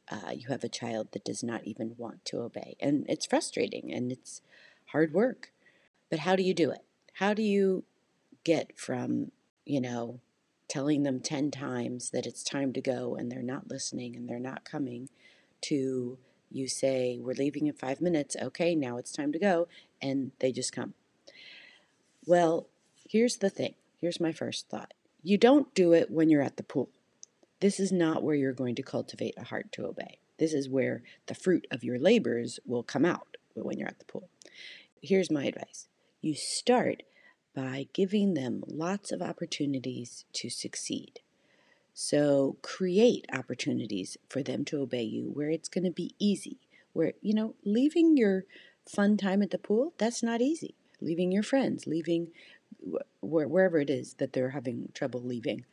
uh, 0.10 0.32
you 0.32 0.48
have 0.50 0.64
a 0.64 0.70
child 0.70 1.10
that 1.12 1.26
does 1.26 1.44
not 1.44 1.64
even 1.66 1.96
want 1.98 2.26
to 2.26 2.40
obey. 2.40 2.76
And 2.80 3.06
it's 3.08 3.26
frustrating 3.26 3.92
and 3.94 4.12
it's 4.12 4.42
hard 4.88 5.14
work. 5.14 5.52
But 6.10 6.20
how 6.20 6.36
do 6.36 6.44
you 6.44 6.54
do 6.54 6.72
it? 6.72 6.84
How 7.14 7.34
do 7.34 7.44
you 7.44 7.84
get 8.44 8.78
from, 8.78 9.32
you 9.66 9.80
know, 9.82 10.20
telling 10.68 11.04
them 11.04 11.20
10 11.20 11.52
times 11.52 12.12
that 12.12 12.26
it's 12.26 12.44
time 12.44 12.74
to 12.74 12.82
go 12.82 13.16
and 13.16 13.32
they're 13.32 13.42
not 13.42 13.70
listening 13.70 14.16
and 14.16 14.30
they're 14.30 14.40
not 14.40 14.66
coming 14.66 15.10
to 15.62 16.18
you 16.52 16.68
say, 16.68 17.20
We're 17.22 17.34
leaving 17.34 17.68
in 17.68 17.74
five 17.74 18.02
minutes. 18.02 18.36
Okay, 18.42 18.76
now 18.76 18.98
it's 18.98 19.12
time 19.12 19.32
to 19.34 19.40
go. 19.40 19.68
And 20.02 20.32
they 20.40 20.52
just 20.52 20.74
come. 20.74 20.94
Well, 22.26 22.68
here's 23.08 23.38
the 23.38 23.50
thing. 23.50 23.76
Here's 23.98 24.20
my 24.20 24.32
first 24.32 24.70
thought. 24.70 24.94
You 25.22 25.38
don't 25.38 25.74
do 25.74 25.94
it 25.94 26.10
when 26.10 26.30
you're 26.30 26.42
at 26.42 26.58
the 26.58 26.64
pool. 26.64 26.90
This 27.60 27.80
is 27.80 27.92
not 27.92 28.24
where 28.24 28.36
you're 28.36 28.54
going 28.54 28.76
to 28.76 28.84
cultivate 28.84 29.36
a 29.38 29.44
heart 29.44 29.72
to 29.74 29.86
obey. 29.86 30.20
This 30.38 30.54
is 30.54 30.70
where 30.70 31.04
the 31.28 31.36
fruit 31.36 31.68
of 31.70 31.84
your 31.84 32.00
labors 32.00 32.60
will 32.66 32.84
come 32.84 33.06
out 33.06 33.38
when 33.54 33.78
you're 33.78 33.88
at 33.88 34.00
the 34.00 34.06
pool. 34.06 34.30
Here's 35.02 35.32
my 35.32 35.46
advice 35.46 35.88
you 36.22 36.36
start 36.36 37.04
by 37.56 37.88
giving 37.94 38.34
them 38.34 38.64
lots 38.68 39.12
of 39.12 39.22
opportunities 39.22 40.26
to 40.34 40.50
succeed. 40.50 41.20
So 41.94 42.58
create 42.62 43.26
opportunities 43.34 44.18
for 44.30 44.42
them 44.42 44.64
to 44.66 44.80
obey 44.82 45.04
you 45.04 45.30
where 45.34 45.50
it's 45.50 45.70
going 45.70 45.84
to 45.84 45.92
be 45.92 46.16
easy. 46.20 46.58
Where, 46.94 47.14
you 47.22 47.34
know, 47.34 47.56
leaving 47.66 48.16
your 48.16 48.46
fun 48.88 49.18
time 49.18 49.42
at 49.42 49.52
the 49.52 49.58
pool, 49.58 49.94
that's 49.98 50.24
not 50.24 50.42
easy. 50.42 50.76
Leaving 51.02 51.32
your 51.32 51.44
friends, 51.44 51.88
leaving 51.88 52.30
wherever 53.22 53.80
it 53.80 53.90
is 53.90 54.14
that 54.16 54.34
they're 54.34 54.52
having 54.52 54.92
trouble 54.94 55.22
leaving, 55.22 55.66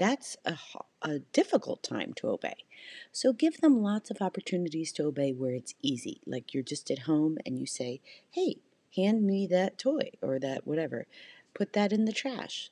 that's 0.00 0.38
a, 0.46 0.56
a 1.02 1.18
difficult 1.18 1.82
time 1.82 2.14
to 2.14 2.28
obey. 2.28 2.64
So 3.12 3.34
give 3.34 3.60
them 3.60 3.82
lots 3.82 4.10
of 4.10 4.22
opportunities 4.22 4.92
to 4.92 5.04
obey 5.04 5.34
where 5.34 5.52
it's 5.52 5.74
easy. 5.82 6.22
Like 6.26 6.54
you're 6.54 6.62
just 6.62 6.90
at 6.90 7.00
home 7.00 7.36
and 7.44 7.58
you 7.58 7.66
say, 7.66 8.00
hey, 8.30 8.56
hand 8.96 9.26
me 9.26 9.46
that 9.48 9.76
toy 9.76 10.12
or 10.22 10.38
that 10.38 10.66
whatever. 10.66 11.06
Put 11.52 11.74
that 11.74 11.92
in 11.92 12.06
the 12.06 12.14
trash. 12.14 12.70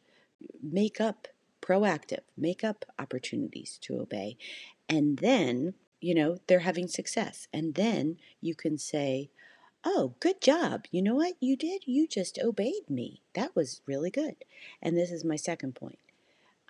Make 0.63 1.03
up 1.03 1.29
proactive, 1.61 2.23
make 2.35 2.65
up 2.65 2.87
opportunities 2.99 3.79
to 3.83 4.01
obey. 4.01 4.39
And 4.89 5.19
then, 5.19 5.75
you 6.01 6.15
know, 6.15 6.39
they're 6.47 6.61
having 6.61 6.89
success. 6.89 7.47
And 7.53 7.75
then 7.75 8.17
you 8.41 8.55
can 8.55 8.79
say, 8.79 9.29
Oh, 9.85 10.15
good 10.19 10.41
job. 10.41 10.87
You 10.91 11.03
know 11.03 11.15
what 11.15 11.35
you 11.41 11.57
did? 11.57 11.83
You 11.87 12.09
just 12.09 12.39
obeyed 12.43 12.89
me. 12.89 13.21
That 13.35 13.55
was 13.55 13.83
really 13.87 14.11
good. 14.11 14.37
And 14.83 14.97
this 14.97 15.13
is 15.13 15.25
my 15.25 15.37
second 15.37 15.75
point. 15.75 15.99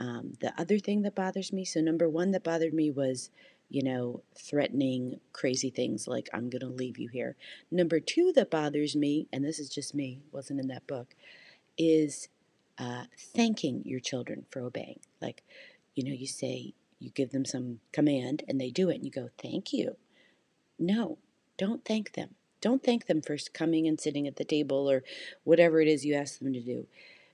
Um, 0.01 0.35
the 0.41 0.53
other 0.61 0.79
thing 0.79 1.03
that 1.03 1.15
bothers 1.15 1.53
me 1.53 1.65
so, 1.65 1.81
number 1.81 2.09
one 2.09 2.31
that 2.31 2.45
bothered 2.45 2.75
me 2.75 2.91
was 2.91 3.31
you 3.69 3.83
know, 3.83 4.23
threatening 4.35 5.21
crazy 5.33 5.71
things 5.71 6.09
like, 6.09 6.29
I'm 6.33 6.49
going 6.49 6.61
to 6.61 6.69
leave 6.69 6.99
you 6.99 7.09
here. 7.09 7.37
Number 7.71 8.01
two 8.01 8.33
that 8.35 8.51
bothers 8.51 8.97
me, 8.97 9.29
and 9.33 9.45
this 9.45 9.59
is 9.59 9.69
just 9.69 9.95
me, 9.95 10.23
wasn't 10.33 10.61
in 10.61 10.69
that 10.69 10.87
book, 10.87 11.15
is 11.77 12.29
uh, 12.79 13.05
thanking 13.19 13.83
your 13.85 14.01
children 14.01 14.47
for 14.51 14.61
obeying. 14.61 15.01
Like, 15.21 15.43
you 15.95 16.05
know, 16.05 16.13
you 16.13 16.27
say, 16.27 16.73
you 16.99 17.11
give 17.11 17.31
them 17.31 17.45
some 17.45 17.81
command 17.93 18.43
and 18.49 18.61
they 18.61 18.71
do 18.71 18.89
it, 18.89 18.97
and 18.97 19.05
you 19.05 19.11
go, 19.11 19.29
Thank 19.41 19.73
you. 19.73 19.97
No, 20.79 21.19
don't 21.57 21.85
thank 21.85 22.13
them. 22.15 22.31
Don't 22.61 22.83
thank 22.83 23.07
them 23.07 23.21
for 23.21 23.37
coming 23.53 23.87
and 23.87 24.01
sitting 24.01 24.27
at 24.27 24.37
the 24.37 24.45
table 24.45 24.91
or 24.91 25.05
whatever 25.45 25.81
it 25.81 25.89
is 25.89 26.05
you 26.05 26.15
ask 26.15 26.39
them 26.39 26.53
to 26.53 26.61
do. 26.61 26.87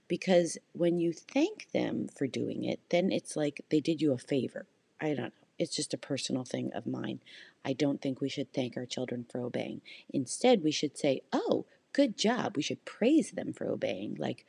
Because 0.09 0.59
when 0.73 0.99
you 0.99 1.13
thank 1.13 1.71
them 1.73 2.09
for 2.09 2.27
doing 2.27 2.65
it, 2.65 2.81
then 2.91 3.11
it's 3.11 3.37
like 3.37 3.65
they 3.71 3.81
did 3.81 4.03
you 4.03 4.13
a 4.13 4.19
favor. 4.19 4.67
I 5.01 5.09
don't 5.09 5.17
know. 5.17 5.31
It's 5.59 5.75
just 5.75 5.95
a 5.95 5.99
personal 5.99 6.45
thing 6.45 6.73
of 6.75 6.87
mine. 6.87 7.21
I 7.65 7.73
don't 7.73 8.03
think 8.03 8.21
we 8.21 8.29
should 8.29 8.53
thank 8.53 8.77
our 8.77 8.87
children 8.87 9.25
for 9.31 9.41
obeying. 9.41 9.81
Instead, 10.13 10.63
we 10.63 10.71
should 10.73 10.99
say, 10.99 11.23
Oh, 11.33 11.65
good 11.93 12.19
job. 12.19 12.57
We 12.57 12.63
should 12.63 12.85
praise 12.85 13.31
them 13.31 13.53
for 13.53 13.67
obeying, 13.69 14.17
like, 14.19 14.45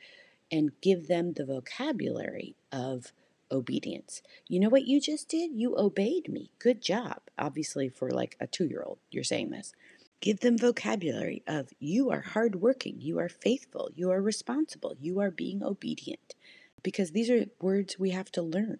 and 0.50 0.72
give 0.80 1.08
them 1.08 1.32
the 1.32 1.46
vocabulary 1.46 2.54
of 2.72 3.12
obedience. 3.50 4.22
You 4.48 4.60
know 4.60 4.68
what 4.68 4.86
you 4.86 5.00
just 5.00 5.28
did? 5.28 5.52
You 5.52 5.76
obeyed 5.78 6.28
me. 6.28 6.50
Good 6.58 6.82
job. 6.82 7.20
Obviously, 7.38 7.88
for 7.88 8.10
like 8.10 8.36
a 8.40 8.46
two 8.46 8.66
year 8.66 8.82
old, 8.84 8.98
you're 9.10 9.24
saying 9.24 9.50
this. 9.50 9.72
Give 10.20 10.40
them 10.40 10.58
vocabulary 10.58 11.42
of 11.46 11.68
you 11.78 12.10
are 12.10 12.22
hardworking, 12.22 13.00
you 13.00 13.18
are 13.18 13.28
faithful, 13.28 13.90
you 13.94 14.10
are 14.10 14.20
responsible, 14.20 14.94
you 15.00 15.20
are 15.20 15.30
being 15.30 15.62
obedient. 15.62 16.34
Because 16.82 17.12
these 17.12 17.30
are 17.30 17.46
words 17.60 17.98
we 17.98 18.10
have 18.10 18.30
to 18.32 18.42
learn. 18.42 18.78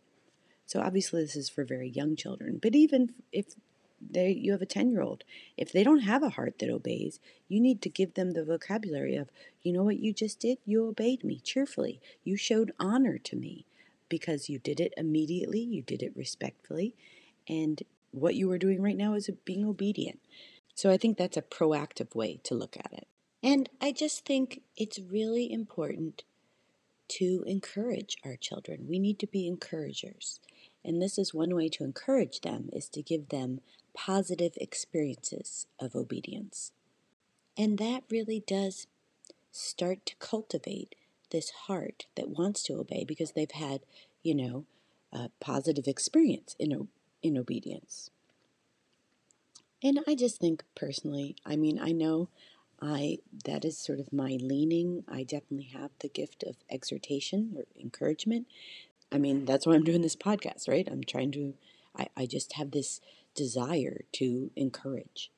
So 0.65 0.81
obviously 0.81 1.23
this 1.23 1.37
is 1.37 1.49
for 1.49 1.65
very 1.65 1.89
young 1.89 2.17
children, 2.17 2.59
but 2.61 2.75
even 2.75 3.15
if 3.33 3.55
they 4.01 4.31
you 4.31 4.53
have 4.53 4.63
a 4.63 4.67
10-year-old, 4.67 5.25
if 5.57 5.73
they 5.73 5.85
don't 5.85 6.01
have 6.01 6.23
a 6.23 6.31
heart 6.31 6.59
that 6.59 6.71
obeys, 6.71 7.21
you 7.49 7.61
need 7.61 7.81
to 7.83 7.89
give 7.89 8.15
them 8.15 8.33
the 8.33 8.45
vocabulary 8.45 9.17
of, 9.17 9.31
you 9.63 9.73
know 9.73 9.85
what 9.85 9.99
you 9.99 10.13
just 10.13 10.41
did? 10.41 10.59
You 10.65 10.89
obeyed 10.89 11.23
me 11.23 11.41
cheerfully. 11.41 12.01
You 12.25 12.37
showed 12.37 12.73
honor 12.79 13.19
to 13.19 13.37
me 13.37 13.67
because 14.09 14.49
you 14.49 14.59
did 14.59 14.81
it 14.81 14.93
immediately, 14.97 15.61
you 15.61 15.83
did 15.83 16.03
it 16.03 16.13
respectfully, 16.17 16.95
and 17.49 17.83
what 18.11 18.35
you 18.35 18.51
are 18.51 18.59
doing 18.59 18.83
right 18.83 18.97
now 18.97 19.15
is 19.15 19.31
being 19.45 19.65
obedient. 19.65 20.21
So 20.77 20.91
I 20.91 20.99
think 20.99 21.17
that's 21.17 21.39
a 21.39 21.43
proactive 21.43 22.15
way 22.15 22.39
to 22.45 22.55
look 22.55 22.77
at 22.77 22.93
it. 22.93 23.09
And 23.43 23.69
I 23.81 23.93
just 23.93 24.27
think 24.27 24.61
it's 24.77 24.99
really 24.99 25.51
important 25.51 26.23
to 27.09 27.43
encourage 27.47 28.19
our 28.25 28.37
children. 28.37 28.87
We 28.87 28.99
need 28.99 29.19
to 29.21 29.27
be 29.27 29.49
encouragers. 29.49 30.39
And 30.85 31.01
this 31.01 31.17
is 31.19 31.33
one 31.33 31.55
way 31.55 31.71
to 31.71 31.85
encourage 31.85 32.43
them 32.43 32.69
is 32.75 32.91
to 32.91 33.03
give 33.03 33.31
them 33.31 33.61
positive 33.95 34.53
experiences 34.61 35.67
of 35.81 35.97
obedience. 35.97 36.73
And 37.57 37.79
that 37.79 38.05
really 38.11 38.45
does 38.47 38.87
start 39.51 40.05
to 40.07 40.17
cultivate 40.17 40.95
this 41.31 41.51
heart 41.69 42.05
that 42.17 42.29
wants 42.29 42.63
to 42.65 42.75
obey 42.75 43.05
because 43.05 43.33
they've 43.33 43.51
had, 43.51 43.81
you 44.23 44.35
know, 44.35 44.67
a 45.11 45.31
positive 45.41 45.89
experience 45.89 46.55
in, 46.59 46.89
in 47.23 47.39
obedience. 47.39 48.11
And 49.83 50.01
I 50.07 50.15
just 50.15 50.41
think 50.41 50.65
personally, 50.75 51.37
I 51.45 51.57
mean, 51.57 51.79
I 51.81 51.93
know 51.93 52.29
I 52.81 53.19
that 53.45 53.65
is 53.65 53.79
sort 53.79 54.01
of 54.01 54.13
my 54.13 54.39
leaning. 54.41 55.05
I 55.09 55.23
definitely 55.23 55.71
have 55.75 55.91
the 56.01 56.09
gift 56.09 56.43
of 56.43 56.57
exhortation 56.71 57.55
or 57.57 57.65
encouragement, 57.81 58.47
I 59.13 59.19
mean, 59.19 59.45
that's 59.45 59.67
why 59.67 59.75
I'm 59.75 59.85
doing 59.85 60.03
this 60.03 60.17
podcast, 60.17 60.69
right? 60.69 60.89
I'm 60.91 61.05
trying 61.05 61.31
to, 61.33 61.55
I, 61.97 62.09
I 62.17 62.27
just 62.27 62.55
have 62.55 62.73
this 62.73 63.01
desire 63.35 64.03
to 64.13 64.51
encourage. 64.57 65.31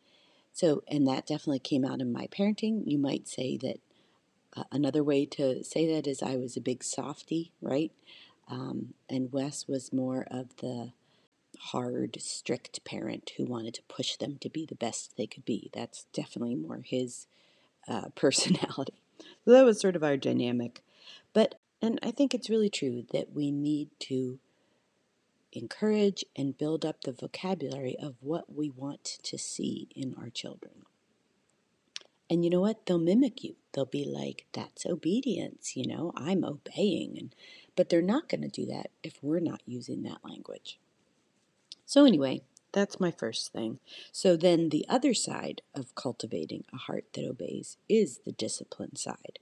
So, 0.52 0.82
and 0.88 1.06
that 1.06 1.26
definitely 1.26 1.60
came 1.60 1.84
out 1.84 2.00
in 2.00 2.12
my 2.12 2.26
parenting. 2.26 2.82
You 2.86 2.98
might 2.98 3.28
say 3.28 3.56
that 3.58 3.80
uh, 4.56 4.64
another 4.72 5.04
way 5.04 5.26
to 5.26 5.62
say 5.62 5.92
that 5.94 6.06
is 6.06 6.22
I 6.22 6.36
was 6.36 6.56
a 6.56 6.60
big 6.60 6.82
softy, 6.82 7.52
right? 7.60 7.92
Um, 8.48 8.94
and 9.08 9.32
Wes 9.32 9.68
was 9.68 9.92
more 9.92 10.26
of 10.30 10.56
the 10.56 10.92
hard, 11.58 12.16
strict 12.20 12.84
parent 12.84 13.32
who 13.36 13.44
wanted 13.44 13.74
to 13.74 13.82
push 13.88 14.16
them 14.16 14.38
to 14.40 14.48
be 14.48 14.66
the 14.66 14.74
best 14.74 15.16
they 15.16 15.26
could 15.26 15.44
be. 15.44 15.70
That's 15.72 16.04
definitely 16.12 16.54
more 16.54 16.80
his 16.84 17.26
uh, 17.86 18.08
personality. 18.14 19.00
So 19.44 19.52
that 19.52 19.64
was 19.64 19.80
sort 19.80 19.96
of 19.96 20.04
our 20.04 20.16
dynamic. 20.16 20.82
But 21.32 21.56
and 21.80 21.98
I 22.02 22.10
think 22.10 22.34
it's 22.34 22.50
really 22.50 22.70
true 22.70 23.04
that 23.12 23.32
we 23.32 23.50
need 23.50 23.90
to 24.00 24.40
encourage 25.52 26.24
and 26.36 26.58
build 26.58 26.84
up 26.84 27.02
the 27.02 27.12
vocabulary 27.12 27.96
of 28.00 28.16
what 28.20 28.52
we 28.54 28.68
want 28.68 29.04
to 29.22 29.38
see 29.38 29.88
in 29.94 30.14
our 30.18 30.28
children. 30.28 30.84
And 32.30 32.44
you 32.44 32.50
know 32.50 32.60
what? 32.60 32.84
They'll 32.84 32.98
mimic 32.98 33.42
you. 33.42 33.56
They'll 33.72 33.86
be 33.86 34.04
like, 34.04 34.46
that's 34.52 34.84
obedience, 34.84 35.76
you 35.76 35.86
know, 35.86 36.12
I'm 36.14 36.44
obeying. 36.44 37.16
And, 37.18 37.34
but 37.74 37.88
they're 37.88 38.02
not 38.02 38.28
going 38.28 38.42
to 38.42 38.48
do 38.48 38.66
that 38.66 38.90
if 39.02 39.22
we're 39.22 39.40
not 39.40 39.62
using 39.64 40.02
that 40.02 40.18
language. 40.24 40.78
So, 41.88 42.04
anyway, 42.04 42.42
that's 42.72 43.00
my 43.00 43.10
first 43.10 43.50
thing. 43.50 43.78
So, 44.12 44.36
then 44.36 44.68
the 44.68 44.84
other 44.90 45.14
side 45.14 45.62
of 45.74 45.94
cultivating 45.94 46.64
a 46.70 46.76
heart 46.76 47.06
that 47.14 47.24
obeys 47.24 47.78
is 47.88 48.18
the 48.26 48.32
discipline 48.32 48.94
side. 48.94 49.38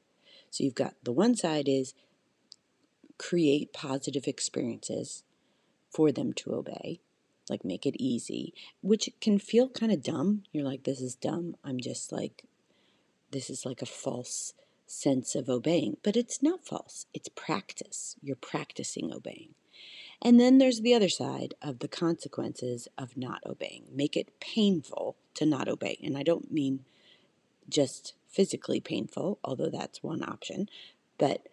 So, 0.52 0.62
you've 0.62 0.76
got 0.76 0.94
the 1.02 1.10
one 1.10 1.34
side 1.34 1.68
is 1.68 1.92
create 3.18 3.72
positive 3.72 4.28
experiences 4.28 5.24
for 5.90 6.12
them 6.12 6.32
to 6.34 6.54
obey, 6.54 7.00
like 7.50 7.64
make 7.64 7.84
it 7.84 7.96
easy, 7.98 8.54
which 8.80 9.10
can 9.20 9.40
feel 9.40 9.68
kind 9.68 9.90
of 9.90 10.04
dumb. 10.04 10.44
You're 10.52 10.64
like, 10.64 10.84
this 10.84 11.00
is 11.00 11.16
dumb. 11.16 11.56
I'm 11.64 11.80
just 11.80 12.12
like, 12.12 12.44
this 13.32 13.50
is 13.50 13.66
like 13.66 13.82
a 13.82 13.86
false 13.86 14.54
sense 14.86 15.34
of 15.34 15.48
obeying. 15.48 15.96
But 16.04 16.14
it's 16.16 16.44
not 16.44 16.64
false, 16.64 17.06
it's 17.12 17.28
practice. 17.28 18.14
You're 18.22 18.36
practicing 18.36 19.12
obeying. 19.12 19.54
And 20.22 20.40
then 20.40 20.58
there's 20.58 20.80
the 20.80 20.94
other 20.94 21.08
side 21.08 21.54
of 21.60 21.80
the 21.80 21.88
consequences 21.88 22.88
of 22.96 23.16
not 23.16 23.42
obeying. 23.46 23.84
Make 23.92 24.16
it 24.16 24.40
painful 24.40 25.16
to 25.34 25.46
not 25.46 25.68
obey. 25.68 25.98
And 26.02 26.16
I 26.16 26.22
don't 26.22 26.52
mean 26.52 26.84
just 27.68 28.14
physically 28.28 28.80
painful, 28.80 29.38
although 29.44 29.70
that's 29.70 30.02
one 30.02 30.22
option, 30.22 30.68
but 31.18 31.46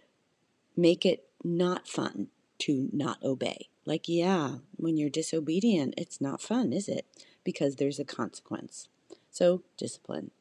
make 0.75 1.05
it 1.05 1.25
not 1.43 1.87
fun 1.87 2.27
to 2.59 2.89
not 2.93 3.21
obey. 3.23 3.69
Like, 3.85 4.07
yeah, 4.07 4.55
when 4.77 4.97
you're 4.97 5.09
disobedient, 5.09 5.95
it's 5.97 6.21
not 6.21 6.41
fun, 6.41 6.71
is 6.71 6.87
it? 6.87 7.05
Because 7.43 7.75
there's 7.75 7.99
a 7.99 8.05
consequence. 8.05 8.87
So, 9.29 9.63
discipline. 9.77 10.31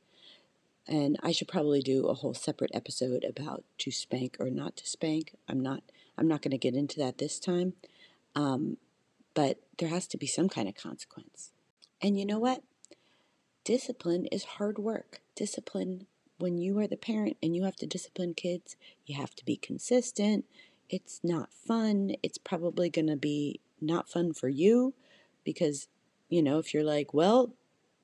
And 0.87 1.17
I 1.23 1.33
should 1.33 1.49
probably 1.49 1.81
do 1.81 2.07
a 2.07 2.15
whole 2.15 2.35
separate 2.35 2.71
episode 2.75 3.25
about 3.25 3.65
to 3.79 3.91
spank 3.91 4.37
or 4.39 4.51
not 4.51 4.77
to 4.77 4.87
spank. 4.87 5.35
I'm 5.49 5.61
not 5.61 5.83
I'm 6.19 6.29
not 6.29 6.43
going 6.43 6.51
to 6.53 6.59
get 6.59 6.75
into 6.75 6.99
that 6.99 7.19
this 7.19 7.39
time. 7.39 7.73
Um, 8.35 8.79
but 9.35 9.59
there 9.79 9.89
has 9.89 10.07
to 10.09 10.19
be 10.19 10.27
some 10.27 10.49
kind 10.49 10.69
of 10.69 10.75
consequence. 10.75 11.53
And 12.01 12.19
you 12.19 12.27
know 12.27 12.39
what? 12.39 12.63
Discipline 13.65 14.27
is 14.27 14.45
hard 14.45 14.79
work. 14.79 15.21
Discipline 15.37 16.07
when 16.39 16.59
you 16.59 16.79
are 16.81 16.89
the 16.89 16.97
parent 16.97 17.37
and 17.41 17.55
you 17.55 17.63
have 17.63 17.77
to 17.77 17.87
discipline 17.87 18.35
kids, 18.35 18.77
you 19.07 19.17
have 19.17 19.35
to 19.37 19.45
be 19.45 19.57
consistent. 19.57 20.45
It's 20.91 21.21
not 21.23 21.53
fun. 21.53 22.17
It's 22.23 22.39
probably 22.39 22.91
going 22.91 23.07
to 23.07 23.17
be 23.17 23.61
not 23.81 24.09
fun 24.09 24.33
for 24.33 24.49
you 24.49 24.95
because 25.45 25.89
you 26.29 26.43
know, 26.43 26.59
if 26.59 26.73
you're 26.73 26.83
like, 26.83 27.13
well, 27.13 27.53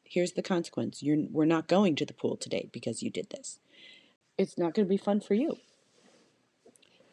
here's 0.04 0.32
the 0.32 0.42
consequence. 0.42 1.02
You're 1.02 1.24
we're 1.30 1.46
not 1.46 1.66
going 1.66 1.96
to 1.96 2.04
the 2.04 2.12
pool 2.12 2.36
today 2.36 2.68
because 2.72 3.02
you 3.02 3.10
did 3.10 3.30
this. 3.30 3.58
It's 4.36 4.58
not 4.58 4.74
going 4.74 4.86
to 4.86 4.90
be 4.90 4.98
fun 4.98 5.20
for 5.20 5.34
you. 5.34 5.56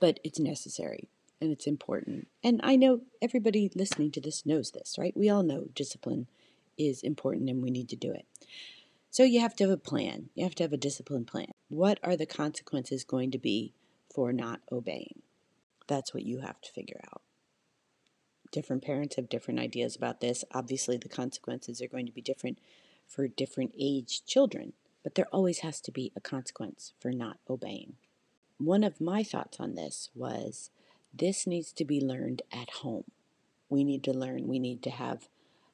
But 0.02 0.20
it's 0.26 0.40
necessary 0.40 1.08
and 1.46 1.54
it's 1.54 1.68
important. 1.68 2.28
And 2.44 2.60
I 2.64 2.75
know 2.75 3.02
everybody 3.22 3.72
listening 3.75 4.12
to 4.12 4.22
this 4.22 4.46
knows 4.46 4.72
this, 4.72 4.96
right? 4.98 5.16
We 5.16 5.30
all 5.30 5.44
know 5.44 5.68
discipline 5.74 6.28
is 6.78 7.04
important 7.04 7.50
and 7.50 7.62
we 7.62 7.70
need 7.70 7.88
to 7.90 7.96
do 7.96 8.12
it. 8.12 8.25
So 9.12 9.24
you 9.24 9.40
have 9.40 9.56
to 9.58 9.64
have 9.66 9.72
a 9.72 9.78
plan. 9.78 10.30
You 10.34 10.44
have 10.44 10.56
to 10.56 10.64
have 10.64 10.74
a 10.74 10.78
discipline 10.78 11.24
plan. 11.24 11.52
What 11.70 12.00
are 12.04 12.18
the 12.18 12.25
consequences 12.25 13.04
going 13.04 13.32
to 13.32 13.38
be 13.38 13.74
for 14.14 14.34
not 14.34 14.62
obeying? 14.72 15.22
That's 15.88 16.14
what 16.14 16.24
you 16.24 16.40
have 16.40 16.60
to 16.62 16.72
figure 16.72 17.00
out. 17.14 17.22
Different 18.52 18.84
parents 18.84 19.16
have 19.16 19.30
different 19.30 19.60
ideas 19.60 19.96
about 19.96 20.20
this. 20.20 20.44
Obviously, 20.52 20.98
the 20.98 21.10
consequences 21.10 21.82
are 21.82 21.88
going 21.88 22.08
to 22.08 22.12
be 22.12 22.22
different 22.22 22.60
for 23.08 23.28
different 23.28 23.74
age 23.80 24.25
children, 24.25 24.74
but 25.04 25.16
there 25.16 25.28
always 25.32 25.60
has 25.60 25.80
to 25.82 25.92
be 25.92 26.12
a 26.16 26.22
consequence 26.22 26.94
for 27.00 27.12
not 27.12 27.38
obeying. 27.50 27.94
One 28.58 28.84
of 28.84 29.00
my 29.00 29.24
thoughts 29.24 29.60
on 29.60 29.75
this 29.75 30.10
was 30.16 30.72
this 31.18 31.48
needs 31.48 31.72
to 31.74 31.86
be 31.86 32.02
learned 32.02 32.42
at 32.52 32.70
home. 32.82 33.06
We 33.70 33.84
need 33.84 34.04
to 34.04 34.14
learn, 34.14 34.48
we 34.48 34.60
need 34.60 34.84
to 34.84 34.90
have 34.90 35.28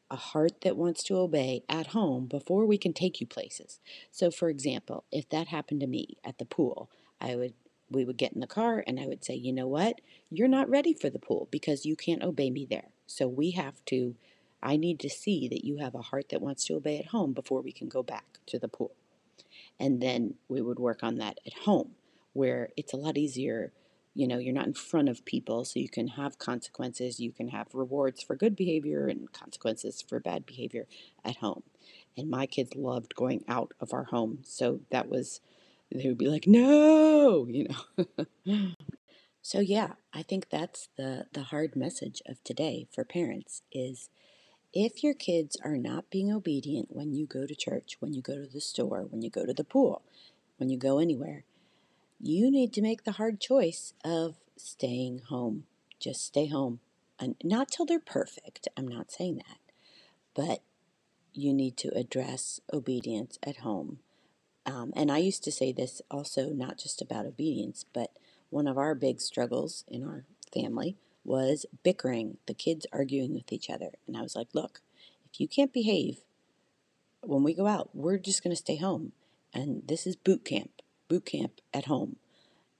a 0.09 0.15
heart 0.15 0.61
that 0.61 0.75
wants 0.75 1.03
to 1.03 1.17
obey 1.17 1.63
at 1.69 1.87
home 1.87 2.25
before 2.25 2.65
we 2.65 2.77
can 2.77 2.91
take 2.93 3.21
you 3.21 3.27
places. 3.27 3.79
So 4.11 4.29
for 4.29 4.49
example, 4.49 5.05
if 5.11 5.29
that 5.29 5.47
happened 5.47 5.79
to 5.81 5.87
me 5.87 6.17
at 6.23 6.37
the 6.37 6.45
pool, 6.45 6.89
I 7.19 7.35
would 7.35 7.53
we 7.89 8.05
would 8.05 8.17
get 8.17 8.31
in 8.31 8.39
the 8.39 8.47
car 8.47 8.83
and 8.87 8.99
I 8.99 9.07
would 9.07 9.23
say, 9.23 9.35
"You 9.35 9.51
know 9.51 9.67
what? 9.67 9.99
You're 10.29 10.47
not 10.47 10.69
ready 10.69 10.93
for 10.93 11.09
the 11.09 11.19
pool 11.19 11.47
because 11.51 11.85
you 11.85 11.95
can't 11.95 12.23
obey 12.23 12.49
me 12.49 12.65
there. 12.65 12.89
So 13.05 13.27
we 13.27 13.51
have 13.51 13.83
to 13.85 14.15
I 14.63 14.77
need 14.77 14.99
to 14.99 15.09
see 15.09 15.47
that 15.47 15.65
you 15.65 15.77
have 15.77 15.95
a 15.95 16.01
heart 16.01 16.29
that 16.29 16.41
wants 16.41 16.65
to 16.65 16.75
obey 16.75 16.99
at 16.99 17.07
home 17.07 17.33
before 17.33 17.61
we 17.61 17.71
can 17.71 17.87
go 17.87 18.03
back 18.03 18.39
to 18.47 18.59
the 18.59 18.67
pool." 18.67 18.91
And 19.79 20.01
then 20.01 20.35
we 20.49 20.61
would 20.61 20.79
work 20.79 21.03
on 21.03 21.15
that 21.15 21.39
at 21.45 21.53
home 21.53 21.95
where 22.33 22.69
it's 22.77 22.93
a 22.93 22.97
lot 22.97 23.17
easier 23.17 23.71
you 24.13 24.27
know 24.27 24.37
you're 24.37 24.53
not 24.53 24.67
in 24.67 24.73
front 24.73 25.09
of 25.09 25.23
people 25.25 25.63
so 25.65 25.79
you 25.79 25.89
can 25.89 26.09
have 26.09 26.37
consequences 26.37 27.19
you 27.19 27.31
can 27.31 27.49
have 27.49 27.67
rewards 27.73 28.21
for 28.21 28.35
good 28.35 28.55
behavior 28.55 29.07
and 29.07 29.31
consequences 29.31 30.03
for 30.07 30.19
bad 30.19 30.45
behavior 30.45 30.85
at 31.23 31.37
home. 31.37 31.63
And 32.17 32.29
my 32.29 32.45
kids 32.45 32.75
loved 32.75 33.15
going 33.15 33.43
out 33.47 33.73
of 33.79 33.93
our 33.93 34.05
home 34.05 34.39
so 34.43 34.81
that 34.91 35.09
was 35.09 35.41
they 35.93 36.07
would 36.07 36.17
be 36.17 36.27
like 36.27 36.47
no 36.47 37.47
you 37.49 37.67
know. 38.45 38.65
So 39.43 39.59
yeah 39.59 39.93
i 40.13 40.21
think 40.21 40.49
that's 40.49 40.89
the 40.97 41.25
the 41.33 41.43
hard 41.43 41.75
message 41.75 42.21
of 42.27 42.43
today 42.43 42.87
for 42.93 43.03
parents 43.03 43.63
is 43.71 44.09
if 44.73 45.03
your 45.03 45.13
kids 45.13 45.57
are 45.63 45.77
not 45.77 46.09
being 46.09 46.31
obedient 46.31 46.89
when 46.91 47.13
you 47.13 47.25
go 47.25 47.45
to 47.45 47.55
church 47.55 47.97
when 47.99 48.13
you 48.13 48.21
go 48.21 48.35
to 48.35 48.47
the 48.47 48.61
store 48.61 49.01
when 49.09 49.21
you 49.21 49.29
go 49.29 49.45
to 49.45 49.53
the 49.53 49.63
pool 49.63 50.03
when 50.57 50.69
you 50.69 50.77
go 50.77 50.99
anywhere 50.99 51.43
you 52.21 52.51
need 52.51 52.71
to 52.73 52.81
make 52.81 53.03
the 53.03 53.13
hard 53.13 53.39
choice 53.39 53.93
of 54.05 54.35
staying 54.55 55.21
home. 55.29 55.63
Just 55.99 56.23
stay 56.23 56.47
home. 56.47 56.79
And 57.19 57.35
not 57.43 57.69
till 57.69 57.85
they're 57.85 57.99
perfect. 57.99 58.67
I'm 58.77 58.87
not 58.87 59.11
saying 59.11 59.37
that. 59.37 59.57
But 60.35 60.61
you 61.33 61.53
need 61.53 61.77
to 61.77 61.95
address 61.95 62.59
obedience 62.71 63.39
at 63.43 63.57
home. 63.57 63.99
Um, 64.65 64.93
and 64.95 65.11
I 65.11 65.17
used 65.17 65.43
to 65.45 65.51
say 65.51 65.71
this 65.71 66.01
also 66.11 66.49
not 66.49 66.77
just 66.77 67.01
about 67.01 67.25
obedience, 67.25 67.85
but 67.91 68.11
one 68.49 68.67
of 68.67 68.77
our 68.77 68.93
big 68.93 69.19
struggles 69.19 69.83
in 69.87 70.03
our 70.03 70.25
family 70.53 70.97
was 71.23 71.65
bickering, 71.83 72.37
the 72.45 72.53
kids 72.53 72.85
arguing 72.91 73.33
with 73.33 73.51
each 73.51 73.69
other. 73.69 73.91
And 74.07 74.15
I 74.15 74.21
was 74.21 74.35
like, 74.35 74.49
look, 74.53 74.81
if 75.31 75.39
you 75.39 75.47
can't 75.47 75.73
behave 75.73 76.19
when 77.21 77.43
we 77.43 77.53
go 77.53 77.67
out, 77.67 77.89
we're 77.93 78.17
just 78.17 78.43
going 78.43 78.51
to 78.51 78.61
stay 78.61 78.77
home. 78.77 79.13
And 79.53 79.87
this 79.87 80.05
is 80.05 80.15
boot 80.15 80.45
camp 80.45 80.80
boot 81.11 81.25
camp 81.25 81.59
at 81.73 81.85
home. 81.85 82.15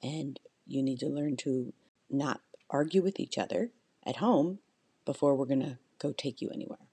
And 0.02 0.40
you 0.66 0.82
need 0.82 1.00
to 1.02 1.08
learn 1.08 1.36
to 1.38 1.74
not 2.10 2.40
argue 2.70 3.02
with 3.02 3.20
each 3.20 3.38
other 3.38 3.72
at 4.06 4.18
home 4.18 4.60
before 5.04 5.36
we're 5.36 5.46
going 5.46 5.60
to 5.60 5.78
go 6.00 6.14
take 6.14 6.42
you 6.42 6.50
anywhere. 6.50 6.88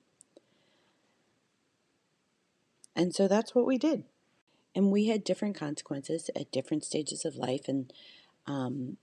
And 2.96 3.14
so 3.14 3.28
that's 3.28 3.54
what 3.54 3.66
we 3.66 3.78
did. 3.78 4.02
And 4.74 4.90
we 4.90 5.06
had 5.06 5.22
different 5.22 5.56
consequences 5.56 6.28
at 6.34 6.50
different 6.50 6.84
stages 6.84 7.24
of 7.24 7.36
life. 7.36 7.68
And 7.68 7.92
um, 8.48 8.96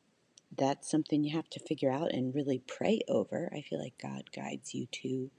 that's 0.54 0.91
something 0.91 1.24
you 1.24 1.34
have 1.38 1.50
to 1.52 1.60
figure 1.62 1.89
out 1.89 2.12
and 2.12 2.36
really 2.36 2.62
pray 2.67 3.00
over. 3.08 3.50
I 3.56 3.62
feel 3.62 3.80
like 3.80 4.02
God 4.02 4.26
guides 4.36 4.74
you 4.74 4.88
to 5.04 5.32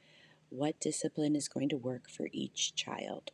what 0.49 0.81
discipline 0.81 1.37
is 1.37 1.49
going 1.49 1.69
to 1.69 1.77
work 1.77 2.09
for 2.09 2.31
each 2.33 2.75
child. 2.75 3.33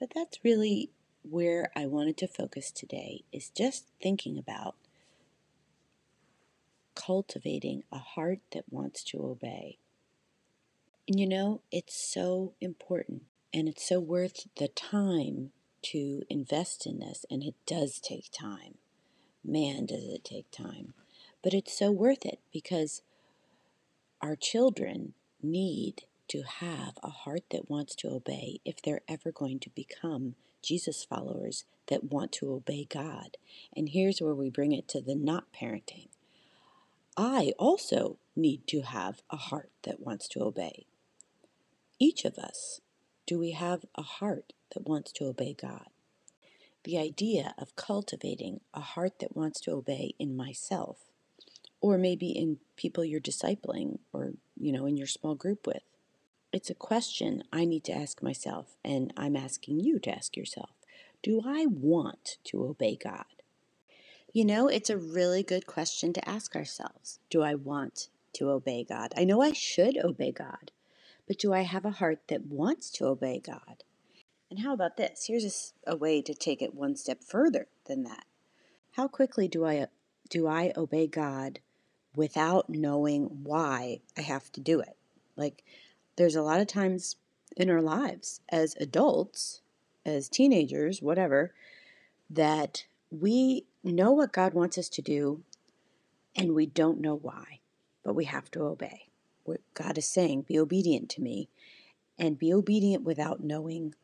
But 0.00 0.10
that's 0.12 0.40
really 0.42 0.90
where 1.22 1.70
I 1.76 1.86
wanted 1.86 2.16
to 2.18 2.28
focus 2.28 2.70
today 2.70 3.24
is 3.32 3.50
just 3.50 3.86
thinking 4.00 4.38
about 4.38 4.76
cultivating 6.94 7.84
a 7.90 7.98
heart 7.98 8.40
that 8.52 8.64
wants 8.70 9.02
to 9.04 9.24
obey. 9.24 9.78
And 11.08 11.18
you 11.18 11.26
know, 11.26 11.62
it's 11.70 11.94
so 11.96 12.54
important 12.60 13.22
and 13.52 13.68
it's 13.68 13.86
so 13.88 14.00
worth 14.00 14.46
the 14.56 14.68
time 14.68 15.50
to 15.82 16.22
invest 16.30 16.86
in 16.86 17.00
this, 17.00 17.26
and 17.30 17.42
it 17.42 17.54
does 17.66 17.98
take 17.98 18.30
time. 18.30 18.76
Man, 19.44 19.86
does 19.86 20.04
it 20.04 20.24
take 20.24 20.50
time. 20.50 20.94
But 21.42 21.54
it's 21.54 21.76
so 21.76 21.90
worth 21.90 22.24
it 22.24 22.38
because 22.52 23.02
our 24.20 24.36
children 24.36 25.14
need 25.42 26.04
to 26.28 26.42
have 26.42 26.98
a 27.02 27.10
heart 27.10 27.42
that 27.50 27.68
wants 27.68 27.96
to 27.96 28.08
obey 28.08 28.60
if 28.64 28.80
they're 28.80 29.02
ever 29.08 29.32
going 29.32 29.58
to 29.58 29.70
become 29.70 30.36
Jesus 30.62 31.04
followers 31.04 31.64
that 31.88 32.04
want 32.04 32.32
to 32.32 32.52
obey 32.52 32.86
God. 32.88 33.36
And 33.76 33.88
here's 33.88 34.20
where 34.20 34.34
we 34.34 34.50
bring 34.50 34.72
it 34.72 34.88
to 34.88 35.00
the 35.00 35.14
not 35.14 35.52
parenting. 35.52 36.08
I 37.16 37.52
also 37.58 38.16
need 38.34 38.66
to 38.68 38.82
have 38.82 39.22
a 39.30 39.36
heart 39.36 39.70
that 39.82 40.00
wants 40.00 40.28
to 40.28 40.40
obey. 40.40 40.86
Each 41.98 42.24
of 42.24 42.38
us, 42.38 42.80
do 43.26 43.38
we 43.38 43.50
have 43.50 43.84
a 43.94 44.02
heart 44.02 44.54
that 44.74 44.88
wants 44.88 45.12
to 45.12 45.26
obey 45.26 45.54
God? 45.60 45.86
The 46.84 46.98
idea 46.98 47.54
of 47.58 47.76
cultivating 47.76 48.60
a 48.74 48.80
heart 48.80 49.18
that 49.20 49.36
wants 49.36 49.60
to 49.62 49.72
obey 49.72 50.14
in 50.18 50.36
myself, 50.36 51.04
or 51.80 51.98
maybe 51.98 52.30
in 52.30 52.58
people 52.76 53.04
you're 53.04 53.20
discipling 53.20 53.98
or, 54.12 54.32
you 54.58 54.72
know, 54.72 54.86
in 54.86 54.96
your 54.96 55.06
small 55.06 55.34
group 55.34 55.66
with, 55.66 55.82
it's 56.52 56.70
a 56.70 56.74
question 56.74 57.44
I 57.52 57.64
need 57.64 57.84
to 57.84 57.92
ask 57.92 58.22
myself, 58.22 58.76
and 58.84 59.12
I'm 59.16 59.36
asking 59.36 59.80
you 59.80 59.98
to 60.00 60.10
ask 60.14 60.36
yourself 60.36 60.70
Do 61.22 61.42
I 61.44 61.66
want 61.66 62.38
to 62.44 62.64
obey 62.64 62.96
God? 63.02 63.24
You 64.32 64.44
know, 64.44 64.68
it's 64.68 64.90
a 64.90 64.96
really 64.96 65.42
good 65.42 65.66
question 65.66 66.12
to 66.14 66.28
ask 66.28 66.56
ourselves. 66.56 67.18
Do 67.30 67.42
I 67.42 67.54
want 67.54 68.08
to 68.34 68.50
obey 68.50 68.84
God? 68.84 69.12
I 69.16 69.24
know 69.24 69.42
I 69.42 69.52
should 69.52 69.96
obey 69.98 70.32
God, 70.32 70.70
but 71.26 71.38
do 71.38 71.52
I 71.52 71.62
have 71.62 71.84
a 71.84 71.90
heart 71.90 72.20
that 72.28 72.46
wants 72.46 72.90
to 72.92 73.06
obey 73.06 73.40
God? 73.40 73.84
And 74.50 74.60
how 74.60 74.74
about 74.74 74.96
this? 74.98 75.26
Here's 75.28 75.72
a, 75.86 75.92
a 75.92 75.96
way 75.96 76.22
to 76.22 76.34
take 76.34 76.62
it 76.62 76.74
one 76.74 76.96
step 76.96 77.24
further 77.24 77.68
than 77.86 78.04
that. 78.04 78.24
How 78.92 79.08
quickly 79.08 79.48
do 79.48 79.64
I 79.64 79.86
do 80.28 80.46
I 80.46 80.72
obey 80.76 81.06
God 81.06 81.60
without 82.14 82.68
knowing 82.68 83.24
why 83.42 84.00
I 84.16 84.22
have 84.22 84.52
to 84.52 84.60
do 84.60 84.80
it? 84.80 84.96
Like 85.36 85.64
there's 86.16 86.36
a 86.36 86.42
lot 86.42 86.60
of 86.60 86.66
times 86.66 87.16
in 87.56 87.70
our 87.70 87.82
lives 87.82 88.40
as 88.48 88.76
adults, 88.80 89.60
as 90.04 90.28
teenagers, 90.28 91.00
whatever, 91.00 91.52
that 92.30 92.84
we 93.10 93.64
know 93.84 94.12
what 94.12 94.32
God 94.32 94.54
wants 94.54 94.78
us 94.78 94.88
to 94.90 95.02
do 95.02 95.42
and 96.36 96.54
we 96.54 96.66
don't 96.66 97.00
know 97.00 97.14
why, 97.14 97.60
but 98.02 98.14
we 98.14 98.24
have 98.24 98.50
to 98.52 98.62
obey. 98.62 99.08
What 99.44 99.60
God 99.74 99.98
is 99.98 100.06
saying, 100.06 100.42
be 100.42 100.58
obedient 100.58 101.10
to 101.10 101.20
me, 101.20 101.48
and 102.18 102.38
be 102.38 102.52
obedient 102.52 103.04
without 103.04 103.42
knowing 103.42 103.94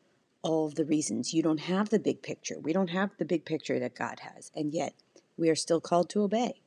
all 0.41 0.67
of 0.67 0.75
the 0.75 0.85
reasons. 0.85 1.33
You 1.33 1.41
don't 1.41 1.61
have 1.61 1.89
the 1.89 1.99
big 1.99 2.21
picture. 2.21 2.59
We 2.59 2.73
don't 2.73 2.89
have 2.89 3.11
the 3.17 3.25
big 3.25 3.45
picture 3.45 3.79
that 3.79 3.95
God 3.95 4.19
has, 4.19 4.51
and 4.55 4.73
yet 4.73 4.93
we 5.37 5.49
are 5.49 5.55
still 5.55 5.81
called 5.81 6.09
to 6.11 6.23
obey. 6.23 6.61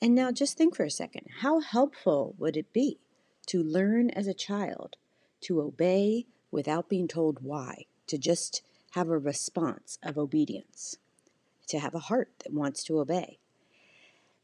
And 0.00 0.14
now 0.14 0.32
just 0.32 0.56
think 0.56 0.74
for 0.74 0.84
a 0.84 0.90
second 0.90 1.26
how 1.40 1.60
helpful 1.60 2.34
would 2.38 2.56
it 2.56 2.72
be 2.72 2.98
to 3.46 3.62
learn 3.62 4.10
as 4.10 4.26
a 4.26 4.34
child 4.34 4.96
to 5.42 5.60
obey 5.60 6.26
without 6.50 6.88
being 6.88 7.08
told 7.08 7.38
why, 7.42 7.86
to 8.06 8.18
just 8.18 8.62
have 8.92 9.08
a 9.08 9.18
response 9.18 9.98
of 10.02 10.18
obedience, 10.18 10.96
to 11.66 11.78
have 11.78 11.94
a 11.94 12.00
heart 12.00 12.30
that 12.44 12.52
wants 12.52 12.84
to 12.84 13.00
obey. 13.00 13.38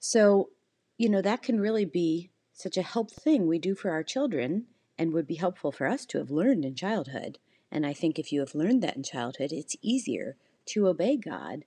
So, 0.00 0.50
you 0.96 1.08
know, 1.08 1.22
that 1.22 1.42
can 1.42 1.60
really 1.60 1.84
be 1.84 2.30
such 2.52 2.76
a 2.76 2.82
helpful 2.82 3.22
thing 3.22 3.46
we 3.46 3.58
do 3.58 3.74
for 3.74 3.90
our 3.90 4.02
children 4.02 4.66
and 4.98 5.12
would 5.12 5.26
be 5.26 5.36
helpful 5.36 5.70
for 5.70 5.86
us 5.86 6.04
to 6.06 6.18
have 6.18 6.30
learned 6.30 6.64
in 6.64 6.74
childhood. 6.74 7.38
And 7.70 7.86
I 7.86 7.92
think 7.92 8.18
if 8.18 8.32
you 8.32 8.40
have 8.40 8.54
learned 8.54 8.82
that 8.82 8.96
in 8.96 9.02
childhood, 9.02 9.52
it's 9.52 9.76
easier 9.80 10.36
to 10.66 10.88
obey 10.88 11.16
God 11.16 11.64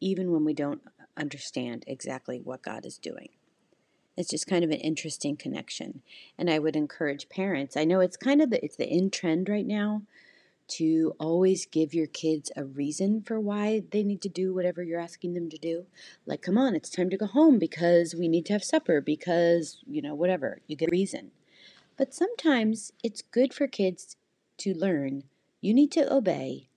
even 0.00 0.32
when 0.32 0.44
we 0.44 0.52
don't 0.52 0.82
understand 1.16 1.84
exactly 1.86 2.40
what 2.40 2.62
God 2.62 2.84
is 2.84 2.98
doing. 2.98 3.30
It's 4.16 4.30
just 4.30 4.46
kind 4.46 4.64
of 4.64 4.70
an 4.70 4.78
interesting 4.78 5.36
connection. 5.36 6.02
And 6.38 6.48
I 6.48 6.58
would 6.58 6.76
encourage 6.76 7.28
parents. 7.28 7.76
I 7.76 7.84
know 7.84 8.00
it's 8.00 8.16
kind 8.16 8.40
of 8.40 8.50
the, 8.50 8.64
it's 8.64 8.76
the 8.76 8.88
in 8.88 9.10
trend 9.10 9.48
right 9.48 9.66
now 9.66 10.02
to 10.66 11.14
always 11.18 11.66
give 11.66 11.92
your 11.92 12.06
kids 12.06 12.50
a 12.56 12.64
reason 12.64 13.22
for 13.22 13.38
why 13.38 13.82
they 13.90 14.02
need 14.02 14.22
to 14.22 14.28
do 14.28 14.54
whatever 14.54 14.82
you're 14.82 15.00
asking 15.00 15.34
them 15.34 15.50
to 15.50 15.58
do. 15.58 15.84
Like, 16.26 16.42
come 16.42 16.56
on, 16.56 16.74
it's 16.74 16.88
time 16.88 17.10
to 17.10 17.16
go 17.16 17.26
home 17.26 17.58
because 17.58 18.14
we 18.14 18.28
need 18.28 18.46
to 18.46 18.54
have 18.54 18.64
supper 18.64 19.00
because, 19.00 19.82
you 19.86 20.00
know, 20.00 20.14
whatever. 20.14 20.60
You 20.66 20.76
get 20.76 20.88
a 20.88 20.92
reason. 20.92 21.32
But 21.96 22.14
sometimes 22.14 22.92
it's 23.02 23.22
good 23.22 23.52
for 23.52 23.66
kids 23.66 24.16
to 24.58 24.74
learn 24.74 25.24
you 25.60 25.72
need 25.72 25.92
to 25.92 26.12
obey 26.12 26.68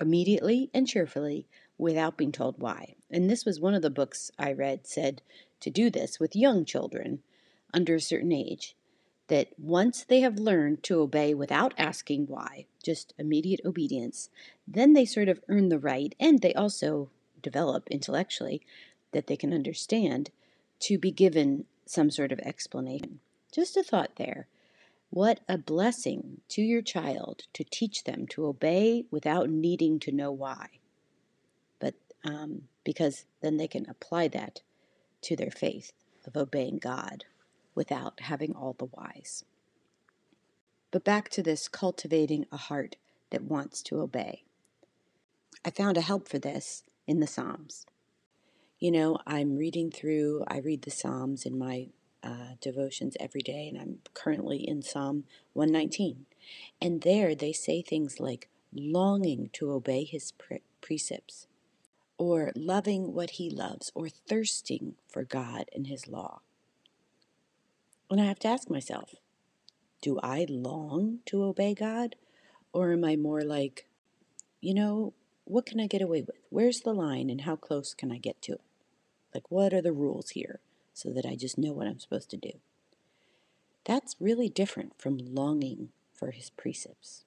immediately 0.00 0.70
and 0.72 0.88
cheerfully 0.88 1.46
without 1.76 2.16
being 2.16 2.32
told 2.32 2.58
why. 2.58 2.94
And 3.10 3.28
this 3.28 3.44
was 3.44 3.60
one 3.60 3.74
of 3.74 3.82
the 3.82 3.90
books 3.90 4.30
I 4.38 4.52
read 4.52 4.86
said 4.86 5.20
to 5.62 5.70
do 5.70 5.90
this 5.90 6.20
with 6.20 6.36
young 6.36 6.64
children 6.64 7.22
under 7.72 7.94
a 7.94 8.00
certain 8.00 8.32
age 8.32 8.76
that 9.28 9.48
once 9.58 10.04
they 10.04 10.20
have 10.20 10.38
learned 10.38 10.82
to 10.82 11.00
obey 11.00 11.32
without 11.32 11.72
asking 11.78 12.26
why, 12.26 12.66
just 12.84 13.14
immediate 13.18 13.60
obedience, 13.64 14.28
then 14.68 14.92
they 14.92 15.06
sort 15.06 15.28
of 15.28 15.40
earn 15.48 15.68
the 15.70 15.78
right 15.78 16.14
and 16.20 16.42
they 16.42 16.52
also 16.52 17.08
develop 17.40 17.88
intellectually 17.90 18.60
that 19.12 19.26
they 19.28 19.36
can 19.36 19.52
understand 19.52 20.30
to 20.80 20.98
be 20.98 21.10
given 21.10 21.64
some 21.86 22.10
sort 22.10 22.32
of 22.32 22.40
explanation. 22.40 23.20
Just 23.52 23.76
a 23.76 23.82
thought 23.82 24.16
there. 24.16 24.48
What 25.10 25.40
a 25.48 25.58
blessing 25.58 26.40
to 26.48 26.62
your 26.62 26.82
child 26.82 27.44
to 27.52 27.64
teach 27.64 28.04
them 28.04 28.26
to 28.28 28.46
obey 28.46 29.04
without 29.10 29.50
needing 29.50 29.98
to 30.00 30.12
know 30.12 30.32
why. 30.32 30.68
But 31.78 31.94
um, 32.24 32.62
because 32.82 33.24
then 33.40 33.56
they 33.58 33.68
can 33.68 33.88
apply 33.88 34.28
that 34.28 34.60
to 35.22 35.36
their 35.36 35.50
faith 35.50 35.92
of 36.26 36.36
obeying 36.36 36.78
God 36.78 37.24
without 37.74 38.20
having 38.20 38.54
all 38.54 38.74
the 38.78 38.86
whys. 38.86 39.44
But 40.90 41.04
back 41.04 41.28
to 41.30 41.42
this 41.42 41.68
cultivating 41.68 42.46
a 42.52 42.56
heart 42.56 42.96
that 43.30 43.44
wants 43.44 43.82
to 43.84 44.00
obey. 44.00 44.44
I 45.64 45.70
found 45.70 45.96
a 45.96 46.02
help 46.02 46.28
for 46.28 46.38
this 46.38 46.84
in 47.06 47.20
the 47.20 47.26
Psalms. 47.26 47.86
You 48.78 48.90
know, 48.90 49.18
I'm 49.26 49.56
reading 49.56 49.90
through, 49.90 50.44
I 50.48 50.58
read 50.58 50.82
the 50.82 50.90
Psalms 50.90 51.46
in 51.46 51.58
my 51.58 51.88
uh, 52.22 52.56
devotions 52.60 53.16
every 53.18 53.40
day, 53.40 53.68
and 53.68 53.80
I'm 53.80 53.98
currently 54.12 54.58
in 54.58 54.82
Psalm 54.82 55.24
119. 55.54 56.26
And 56.80 57.02
there 57.02 57.34
they 57.34 57.52
say 57.52 57.82
things 57.82 58.20
like 58.20 58.48
longing 58.74 59.50
to 59.54 59.72
obey 59.72 60.04
his 60.04 60.32
pre- 60.32 60.62
precepts, 60.80 61.46
or 62.22 62.52
loving 62.54 63.14
what 63.14 63.30
he 63.30 63.50
loves, 63.50 63.90
or 63.96 64.08
thirsting 64.08 64.94
for 65.08 65.24
God 65.24 65.64
and 65.74 65.88
his 65.88 66.06
law. 66.06 66.40
And 68.08 68.20
I 68.20 68.26
have 68.26 68.38
to 68.40 68.48
ask 68.48 68.70
myself, 68.70 69.16
do 70.00 70.20
I 70.22 70.46
long 70.48 71.18
to 71.26 71.42
obey 71.42 71.74
God? 71.74 72.14
Or 72.72 72.92
am 72.92 73.04
I 73.04 73.16
more 73.16 73.42
like, 73.42 73.88
you 74.60 74.72
know, 74.72 75.14
what 75.44 75.66
can 75.66 75.80
I 75.80 75.88
get 75.88 76.00
away 76.00 76.22
with? 76.22 76.36
Where's 76.48 76.82
the 76.82 76.94
line 76.94 77.28
and 77.28 77.40
how 77.40 77.56
close 77.56 77.92
can 77.92 78.12
I 78.12 78.18
get 78.18 78.40
to 78.42 78.52
it? 78.52 78.60
Like, 79.34 79.50
what 79.50 79.74
are 79.74 79.82
the 79.82 79.92
rules 79.92 80.30
here 80.30 80.60
so 80.94 81.10
that 81.10 81.26
I 81.26 81.34
just 81.34 81.58
know 81.58 81.72
what 81.72 81.88
I'm 81.88 81.98
supposed 81.98 82.30
to 82.30 82.36
do? 82.36 82.52
That's 83.84 84.14
really 84.20 84.48
different 84.48 84.92
from 84.96 85.18
longing 85.18 85.88
for 86.14 86.30
his 86.30 86.50
precepts. 86.50 87.24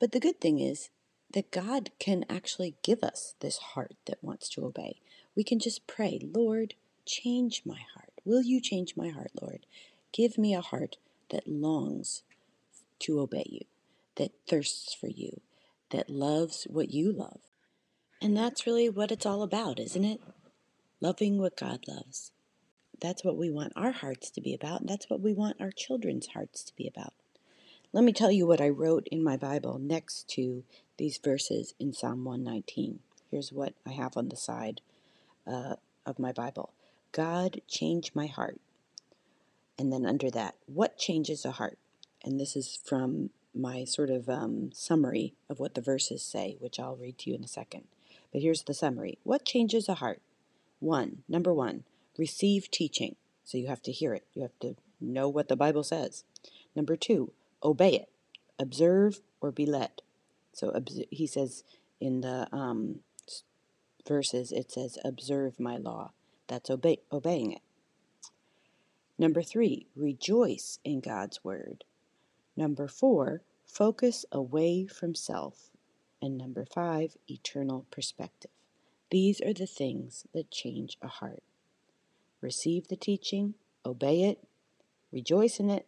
But 0.00 0.10
the 0.10 0.18
good 0.18 0.40
thing 0.40 0.58
is 0.58 0.90
that 1.32 1.50
God 1.50 1.90
can 1.98 2.24
actually 2.28 2.74
give 2.82 3.02
us 3.02 3.34
this 3.40 3.58
heart 3.58 3.94
that 4.06 4.22
wants 4.22 4.48
to 4.50 4.64
obey. 4.64 5.00
We 5.36 5.44
can 5.44 5.58
just 5.58 5.86
pray, 5.86 6.20
Lord, 6.22 6.74
change 7.06 7.62
my 7.64 7.80
heart. 7.94 8.10
Will 8.24 8.42
you 8.42 8.60
change 8.60 8.96
my 8.96 9.08
heart, 9.08 9.30
Lord? 9.40 9.66
Give 10.12 10.36
me 10.36 10.54
a 10.54 10.60
heart 10.60 10.96
that 11.30 11.46
longs 11.46 12.22
to 13.00 13.20
obey 13.20 13.46
you, 13.48 13.60
that 14.16 14.32
thirsts 14.48 14.92
for 14.92 15.06
you, 15.06 15.40
that 15.90 16.10
loves 16.10 16.66
what 16.68 16.90
you 16.92 17.12
love. 17.12 17.40
And 18.20 18.36
that's 18.36 18.66
really 18.66 18.88
what 18.88 19.12
it's 19.12 19.24
all 19.24 19.42
about, 19.42 19.78
isn't 19.78 20.04
it? 20.04 20.20
Loving 21.00 21.38
what 21.38 21.56
God 21.56 21.80
loves. 21.88 22.32
That's 23.00 23.24
what 23.24 23.36
we 23.36 23.50
want 23.50 23.72
our 23.76 23.92
hearts 23.92 24.30
to 24.32 24.42
be 24.42 24.52
about, 24.52 24.80
and 24.80 24.88
that's 24.88 25.08
what 25.08 25.22
we 25.22 25.32
want 25.32 25.60
our 25.60 25.70
children's 25.70 26.28
hearts 26.28 26.62
to 26.64 26.76
be 26.76 26.86
about. 26.86 27.14
Let 27.92 28.04
me 28.04 28.12
tell 28.12 28.30
you 28.30 28.46
what 28.46 28.60
I 28.60 28.68
wrote 28.68 29.08
in 29.10 29.24
my 29.24 29.36
Bible 29.36 29.78
next 29.78 30.28
to 30.30 30.64
these 31.00 31.16
verses 31.16 31.74
in 31.80 31.94
Psalm 31.94 32.24
119. 32.24 32.98
Here's 33.30 33.50
what 33.50 33.72
I 33.86 33.92
have 33.92 34.18
on 34.18 34.28
the 34.28 34.36
side 34.36 34.82
uh, 35.46 35.76
of 36.04 36.18
my 36.18 36.30
Bible 36.30 36.74
God, 37.10 37.62
change 37.66 38.12
my 38.14 38.26
heart. 38.26 38.60
And 39.78 39.90
then 39.90 40.04
under 40.04 40.30
that, 40.30 40.56
what 40.66 40.98
changes 40.98 41.46
a 41.46 41.52
heart? 41.52 41.78
And 42.22 42.38
this 42.38 42.54
is 42.54 42.78
from 42.84 43.30
my 43.54 43.84
sort 43.84 44.10
of 44.10 44.28
um, 44.28 44.72
summary 44.74 45.32
of 45.48 45.58
what 45.58 45.74
the 45.74 45.80
verses 45.80 46.22
say, 46.22 46.56
which 46.60 46.78
I'll 46.78 46.96
read 46.96 47.16
to 47.20 47.30
you 47.30 47.36
in 47.36 47.44
a 47.44 47.48
second. 47.48 47.84
But 48.30 48.42
here's 48.42 48.62
the 48.62 48.74
summary 48.74 49.16
What 49.22 49.46
changes 49.46 49.88
a 49.88 49.94
heart? 49.94 50.20
One, 50.80 51.22
number 51.26 51.54
one, 51.54 51.84
receive 52.18 52.70
teaching. 52.70 53.16
So 53.42 53.56
you 53.56 53.68
have 53.68 53.82
to 53.82 53.92
hear 53.92 54.12
it, 54.12 54.26
you 54.34 54.42
have 54.42 54.58
to 54.60 54.76
know 55.00 55.30
what 55.30 55.48
the 55.48 55.56
Bible 55.56 55.82
says. 55.82 56.24
Number 56.76 56.94
two, 56.94 57.32
obey 57.64 57.94
it, 57.94 58.10
observe 58.58 59.20
or 59.40 59.50
be 59.50 59.64
led. 59.64 60.02
So 60.52 60.72
he 61.10 61.26
says 61.26 61.64
in 62.00 62.20
the 62.20 62.48
um, 62.52 63.00
verses, 64.06 64.52
it 64.52 64.70
says, 64.70 64.98
observe 65.04 65.60
my 65.60 65.76
law. 65.76 66.12
That's 66.48 66.70
obey, 66.70 66.98
obeying 67.12 67.52
it. 67.52 67.62
Number 69.18 69.42
three, 69.42 69.86
rejoice 69.94 70.78
in 70.84 71.00
God's 71.00 71.44
word. 71.44 71.84
Number 72.56 72.88
four, 72.88 73.42
focus 73.66 74.24
away 74.32 74.86
from 74.86 75.14
self. 75.14 75.70
And 76.22 76.36
number 76.36 76.64
five, 76.64 77.16
eternal 77.28 77.86
perspective. 77.90 78.50
These 79.10 79.40
are 79.40 79.52
the 79.52 79.66
things 79.66 80.26
that 80.32 80.50
change 80.50 80.96
a 81.02 81.08
heart. 81.08 81.42
Receive 82.40 82.88
the 82.88 82.96
teaching, 82.96 83.54
obey 83.84 84.22
it, 84.22 84.38
rejoice 85.12 85.60
in 85.60 85.68
it, 85.68 85.86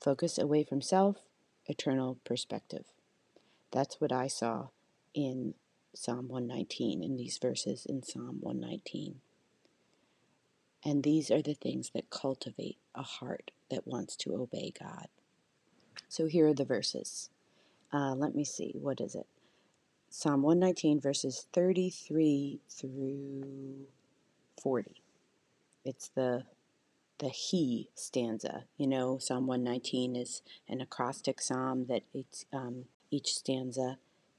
focus 0.00 0.38
away 0.38 0.64
from 0.64 0.82
self, 0.82 1.18
eternal 1.66 2.18
perspective. 2.24 2.84
That's 3.70 4.00
what 4.00 4.12
I 4.12 4.26
saw 4.26 4.68
in 5.14 5.54
Psalm 5.94 6.28
119, 6.28 7.02
in 7.02 7.16
these 7.16 7.38
verses 7.38 7.86
in 7.86 8.02
Psalm 8.02 8.38
119. 8.40 9.20
And 10.84 11.02
these 11.02 11.30
are 11.30 11.42
the 11.42 11.54
things 11.54 11.90
that 11.94 12.10
cultivate 12.10 12.78
a 12.94 13.02
heart 13.02 13.50
that 13.70 13.86
wants 13.86 14.16
to 14.16 14.34
obey 14.34 14.72
God. 14.78 15.08
So 16.08 16.26
here 16.26 16.48
are 16.48 16.54
the 16.54 16.64
verses. 16.64 17.28
Uh, 17.92 18.14
let 18.14 18.34
me 18.34 18.44
see, 18.44 18.74
what 18.80 19.00
is 19.00 19.14
it? 19.14 19.26
Psalm 20.08 20.42
119, 20.42 21.00
verses 21.00 21.46
33 21.52 22.60
through 22.68 23.86
40. 24.60 25.02
It's 25.84 26.08
the 26.08 26.44
the 27.18 27.28
he 27.28 27.90
stanza. 27.94 28.64
You 28.78 28.86
know, 28.86 29.18
Psalm 29.18 29.46
119 29.46 30.16
is 30.16 30.42
an 30.68 30.80
acrostic 30.80 31.40
psalm 31.40 31.86
that 31.86 32.02
it's 32.14 32.46
um, 32.52 32.86
each 33.10 33.34
stanza 33.34 33.98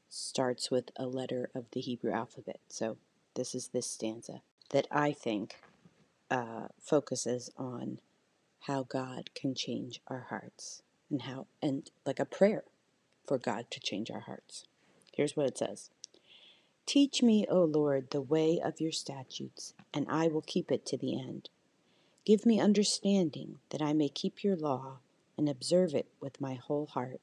starts 0.09 0.69
with 0.69 0.91
a 0.95 1.05
letter 1.05 1.49
of 1.55 1.65
the 1.71 1.81
Hebrew 1.81 2.11
alphabet. 2.11 2.59
So 2.69 2.97
this 3.35 3.55
is 3.55 3.69
this 3.69 3.89
stanza 3.89 4.41
that 4.71 4.87
I 4.91 5.11
think 5.11 5.55
uh, 6.29 6.67
focuses 6.79 7.49
on 7.57 7.99
how 8.61 8.83
God 8.83 9.29
can 9.35 9.55
change 9.55 10.01
our 10.07 10.27
hearts 10.29 10.81
and 11.09 11.23
how, 11.23 11.47
and 11.61 11.89
like 12.05 12.19
a 12.19 12.25
prayer 12.25 12.63
for 13.27 13.37
God 13.37 13.65
to 13.71 13.79
change 13.79 14.11
our 14.11 14.21
hearts. 14.21 14.65
Here's 15.13 15.35
what 15.35 15.47
it 15.47 15.57
says 15.57 15.89
Teach 16.85 17.21
me, 17.21 17.45
O 17.49 17.63
Lord, 17.63 18.09
the 18.09 18.21
way 18.21 18.59
of 18.63 18.81
your 18.81 18.91
statutes, 18.91 19.73
and 19.93 20.05
I 20.09 20.27
will 20.27 20.41
keep 20.41 20.71
it 20.71 20.85
to 20.87 20.97
the 20.97 21.19
end. 21.19 21.49
Give 22.25 22.45
me 22.45 22.59
understanding 22.59 23.59
that 23.69 23.81
I 23.81 23.93
may 23.93 24.09
keep 24.09 24.43
your 24.43 24.55
law 24.55 24.97
and 25.37 25.49
observe 25.49 25.93
it 25.93 26.07
with 26.19 26.41
my 26.41 26.55
whole 26.55 26.87
heart. 26.87 27.19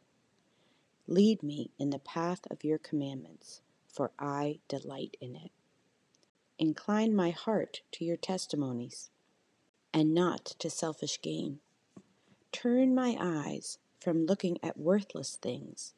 Lead 1.10 1.42
me 1.42 1.70
in 1.78 1.88
the 1.88 1.98
path 1.98 2.42
of 2.50 2.62
your 2.62 2.76
commandments, 2.76 3.62
for 3.86 4.12
I 4.18 4.58
delight 4.68 5.16
in 5.22 5.34
it. 5.34 5.50
Incline 6.58 7.16
my 7.16 7.30
heart 7.30 7.80
to 7.92 8.04
your 8.04 8.18
testimonies, 8.18 9.08
and 9.94 10.12
not 10.12 10.44
to 10.58 10.68
selfish 10.68 11.18
gain. 11.22 11.60
Turn 12.52 12.94
my 12.94 13.16
eyes 13.18 13.78
from 13.98 14.26
looking 14.26 14.58
at 14.62 14.78
worthless 14.78 15.36
things, 15.36 15.94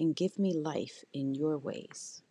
and 0.00 0.16
give 0.16 0.38
me 0.38 0.54
life 0.54 1.04
in 1.12 1.34
your 1.34 1.58
ways. 1.58 2.22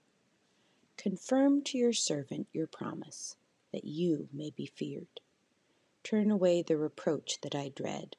Confirm 0.98 1.62
to 1.66 1.78
your 1.78 1.94
servant 1.94 2.48
your 2.52 2.66
promise, 2.66 3.36
that 3.72 3.86
you 3.86 4.30
may 4.34 4.50
be 4.50 4.66
feared. 4.66 5.22
Turn 6.04 6.32
away 6.32 6.64
the 6.64 6.76
reproach 6.76 7.40
that 7.42 7.54
I 7.54 7.70
dread, 7.70 8.16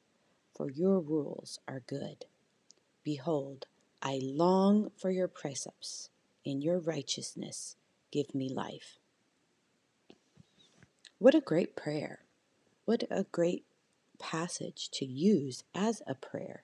for 0.55 0.71
your 0.71 1.01
rules 1.01 1.59
are 1.67 1.83
good. 1.89 2.27
Behold, 3.03 3.67
I 4.07 4.21
long 4.23 4.93
for 4.97 5.11
your 5.11 5.27
precepts. 5.27 6.11
In 6.45 6.63
your 6.63 6.79
righteousness, 6.79 7.75
give 8.13 8.37
me 8.37 8.49
life. 8.49 8.99
What 11.19 11.35
a 11.35 11.41
great 11.41 11.75
prayer! 11.75 12.21
What 12.85 13.03
a 13.11 13.25
great 13.25 13.65
passage 14.21 14.91
to 14.93 15.05
use 15.05 15.65
as 15.75 16.03
a 16.07 16.15
prayer. 16.15 16.63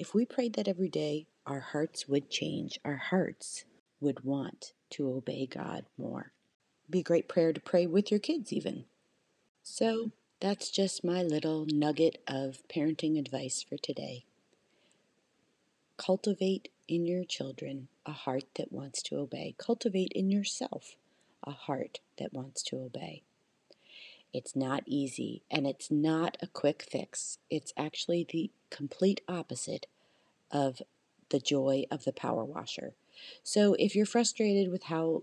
If 0.00 0.14
we 0.14 0.26
prayed 0.26 0.54
that 0.54 0.66
every 0.66 0.88
day, 0.88 1.28
our 1.46 1.60
hearts 1.60 2.08
would 2.08 2.28
change. 2.28 2.80
Our 2.84 2.96
hearts 2.96 3.64
would 4.00 4.24
want 4.24 4.72
to 4.90 5.08
obey 5.08 5.46
God 5.46 5.84
more. 5.96 6.32
Be 6.90 6.98
a 6.98 7.04
great 7.04 7.28
prayer 7.28 7.52
to 7.52 7.60
pray 7.60 7.86
with 7.86 8.10
your 8.10 8.18
kids, 8.18 8.52
even. 8.52 8.86
So 9.62 10.10
that's 10.40 10.70
just 10.70 11.04
my 11.04 11.22
little 11.22 11.66
nugget 11.68 12.20
of 12.26 12.64
parenting 12.68 13.16
advice 13.16 13.62
for 13.62 13.76
today. 13.76 14.25
Cultivate 15.96 16.68
in 16.88 17.06
your 17.06 17.24
children 17.24 17.88
a 18.04 18.12
heart 18.12 18.44
that 18.56 18.72
wants 18.72 19.02
to 19.04 19.16
obey. 19.16 19.54
Cultivate 19.58 20.12
in 20.14 20.30
yourself 20.30 20.96
a 21.44 21.52
heart 21.52 22.00
that 22.18 22.32
wants 22.32 22.62
to 22.64 22.76
obey. 22.76 23.22
It's 24.32 24.54
not 24.54 24.82
easy 24.86 25.42
and 25.50 25.66
it's 25.66 25.90
not 25.90 26.36
a 26.42 26.46
quick 26.46 26.82
fix. 26.82 27.38
It's 27.48 27.72
actually 27.76 28.26
the 28.28 28.50
complete 28.70 29.22
opposite 29.26 29.86
of 30.50 30.82
the 31.30 31.40
joy 31.40 31.84
of 31.90 32.04
the 32.04 32.12
power 32.12 32.44
washer. 32.44 32.94
So 33.42 33.74
if 33.78 33.96
you're 33.96 34.06
frustrated 34.06 34.70
with 34.70 34.84
how 34.84 35.22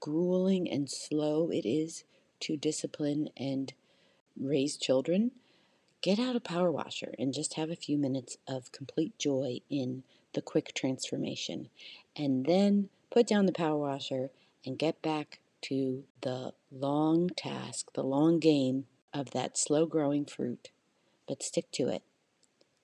grueling 0.00 0.70
and 0.70 0.90
slow 0.90 1.50
it 1.50 1.66
is 1.66 2.04
to 2.40 2.56
discipline 2.56 3.28
and 3.36 3.72
raise 4.40 4.76
children, 4.76 5.32
get 6.04 6.18
out 6.18 6.36
a 6.36 6.40
power 6.40 6.70
washer 6.70 7.14
and 7.18 7.32
just 7.32 7.54
have 7.54 7.70
a 7.70 7.76
few 7.76 7.96
minutes 7.96 8.36
of 8.46 8.70
complete 8.72 9.18
joy 9.18 9.58
in 9.70 10.02
the 10.34 10.42
quick 10.42 10.74
transformation. 10.74 11.70
And 12.14 12.44
then 12.44 12.90
put 13.10 13.26
down 13.26 13.46
the 13.46 13.52
power 13.52 13.78
washer 13.78 14.28
and 14.66 14.78
get 14.78 15.00
back 15.00 15.40
to 15.62 16.04
the 16.20 16.52
long 16.70 17.30
task, 17.30 17.86
the 17.94 18.02
long 18.02 18.38
game 18.38 18.84
of 19.14 19.30
that 19.30 19.56
slow 19.56 19.86
growing 19.86 20.26
fruit. 20.26 20.68
But 21.26 21.42
stick 21.42 21.70
to 21.72 21.88
it. 21.88 22.02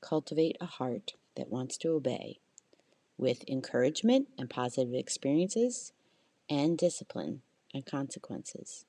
Cultivate 0.01 0.57
a 0.59 0.65
heart 0.65 1.13
that 1.37 1.51
wants 1.51 1.77
to 1.79 1.89
obey 1.89 2.39
with 3.19 3.45
encouragement 3.47 4.29
and 4.39 4.49
positive 4.49 4.95
experiences 4.95 5.93
and 6.49 6.79
discipline 6.79 7.43
and 7.75 7.85
consequences. 7.85 8.87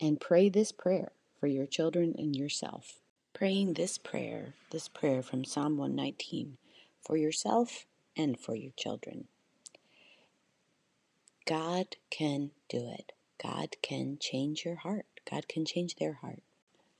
And 0.00 0.18
pray 0.18 0.48
this 0.48 0.72
prayer 0.72 1.12
for 1.38 1.48
your 1.48 1.66
children 1.66 2.14
and 2.16 2.34
yourself. 2.34 3.01
Praying 3.34 3.74
this 3.74 3.98
prayer, 3.98 4.54
this 4.70 4.88
prayer 4.88 5.22
from 5.22 5.44
Psalm 5.44 5.76
119, 5.78 6.58
for 7.00 7.16
yourself 7.16 7.86
and 8.16 8.38
for 8.38 8.54
your 8.54 8.72
children. 8.76 9.26
God 11.46 11.96
can 12.10 12.50
do 12.68 12.92
it. 12.92 13.12
God 13.42 13.76
can 13.82 14.18
change 14.20 14.64
your 14.64 14.76
heart. 14.76 15.06
God 15.28 15.48
can 15.48 15.64
change 15.64 15.96
their 15.96 16.12
heart. 16.12 16.42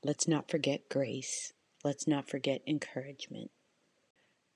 Let's 0.02 0.26
not 0.26 0.50
forget 0.50 0.88
grace. 0.88 1.52
Let's 1.84 2.08
not 2.08 2.28
forget 2.28 2.62
encouragement. 2.66 3.50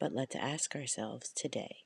But 0.01 0.13
let's 0.13 0.35
ask 0.35 0.75
ourselves 0.75 1.31
today 1.31 1.85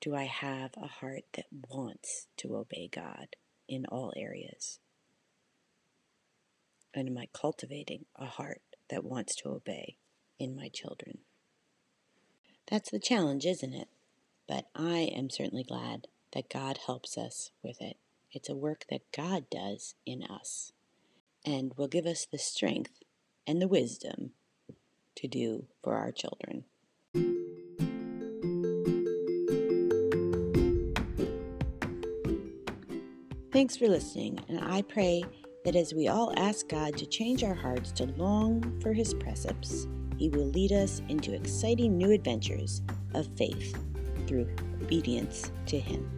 do 0.00 0.14
I 0.14 0.24
have 0.24 0.72
a 0.76 0.86
heart 0.86 1.24
that 1.32 1.46
wants 1.70 2.26
to 2.36 2.56
obey 2.56 2.90
God 2.92 3.36
in 3.66 3.86
all 3.86 4.12
areas? 4.14 4.78
And 6.92 7.08
am 7.08 7.16
I 7.16 7.28
cultivating 7.32 8.04
a 8.14 8.26
heart 8.26 8.60
that 8.90 9.04
wants 9.04 9.34
to 9.36 9.48
obey 9.48 9.96
in 10.38 10.56
my 10.56 10.68
children? 10.68 11.18
That's 12.70 12.90
the 12.90 12.98
challenge, 12.98 13.44
isn't 13.44 13.74
it? 13.74 13.88
But 14.48 14.66
I 14.74 15.10
am 15.14 15.30
certainly 15.30 15.64
glad 15.64 16.06
that 16.32 16.50
God 16.50 16.78
helps 16.86 17.16
us 17.16 17.50
with 17.62 17.80
it. 17.80 17.96
It's 18.32 18.48
a 18.48 18.54
work 18.54 18.84
that 18.90 19.12
God 19.12 19.46
does 19.50 19.94
in 20.04 20.22
us 20.22 20.72
and 21.44 21.72
will 21.76 21.88
give 21.88 22.06
us 22.06 22.26
the 22.26 22.38
strength 22.38 23.02
and 23.46 23.60
the 23.60 23.68
wisdom 23.68 24.30
to 25.16 25.28
do 25.28 25.66
for 25.82 25.94
our 25.94 26.10
children. 26.10 26.64
Thanks 33.52 33.76
for 33.76 33.86
listening, 33.86 34.40
and 34.48 34.58
I 34.58 34.82
pray 34.82 35.22
that 35.64 35.76
as 35.76 35.94
we 35.94 36.08
all 36.08 36.32
ask 36.36 36.68
God 36.68 36.96
to 36.98 37.06
change 37.06 37.42
our 37.42 37.54
hearts 37.54 37.90
to 37.92 38.04
long 38.16 38.78
for 38.80 38.92
His 38.92 39.14
precepts, 39.14 39.88
He 40.18 40.28
will 40.28 40.46
lead 40.46 40.72
us 40.72 41.02
into 41.08 41.34
exciting 41.34 41.96
new 41.96 42.12
adventures 42.12 42.82
of 43.14 43.26
faith 43.36 43.76
through 44.26 44.48
obedience 44.82 45.50
to 45.66 45.80
Him. 45.80 46.13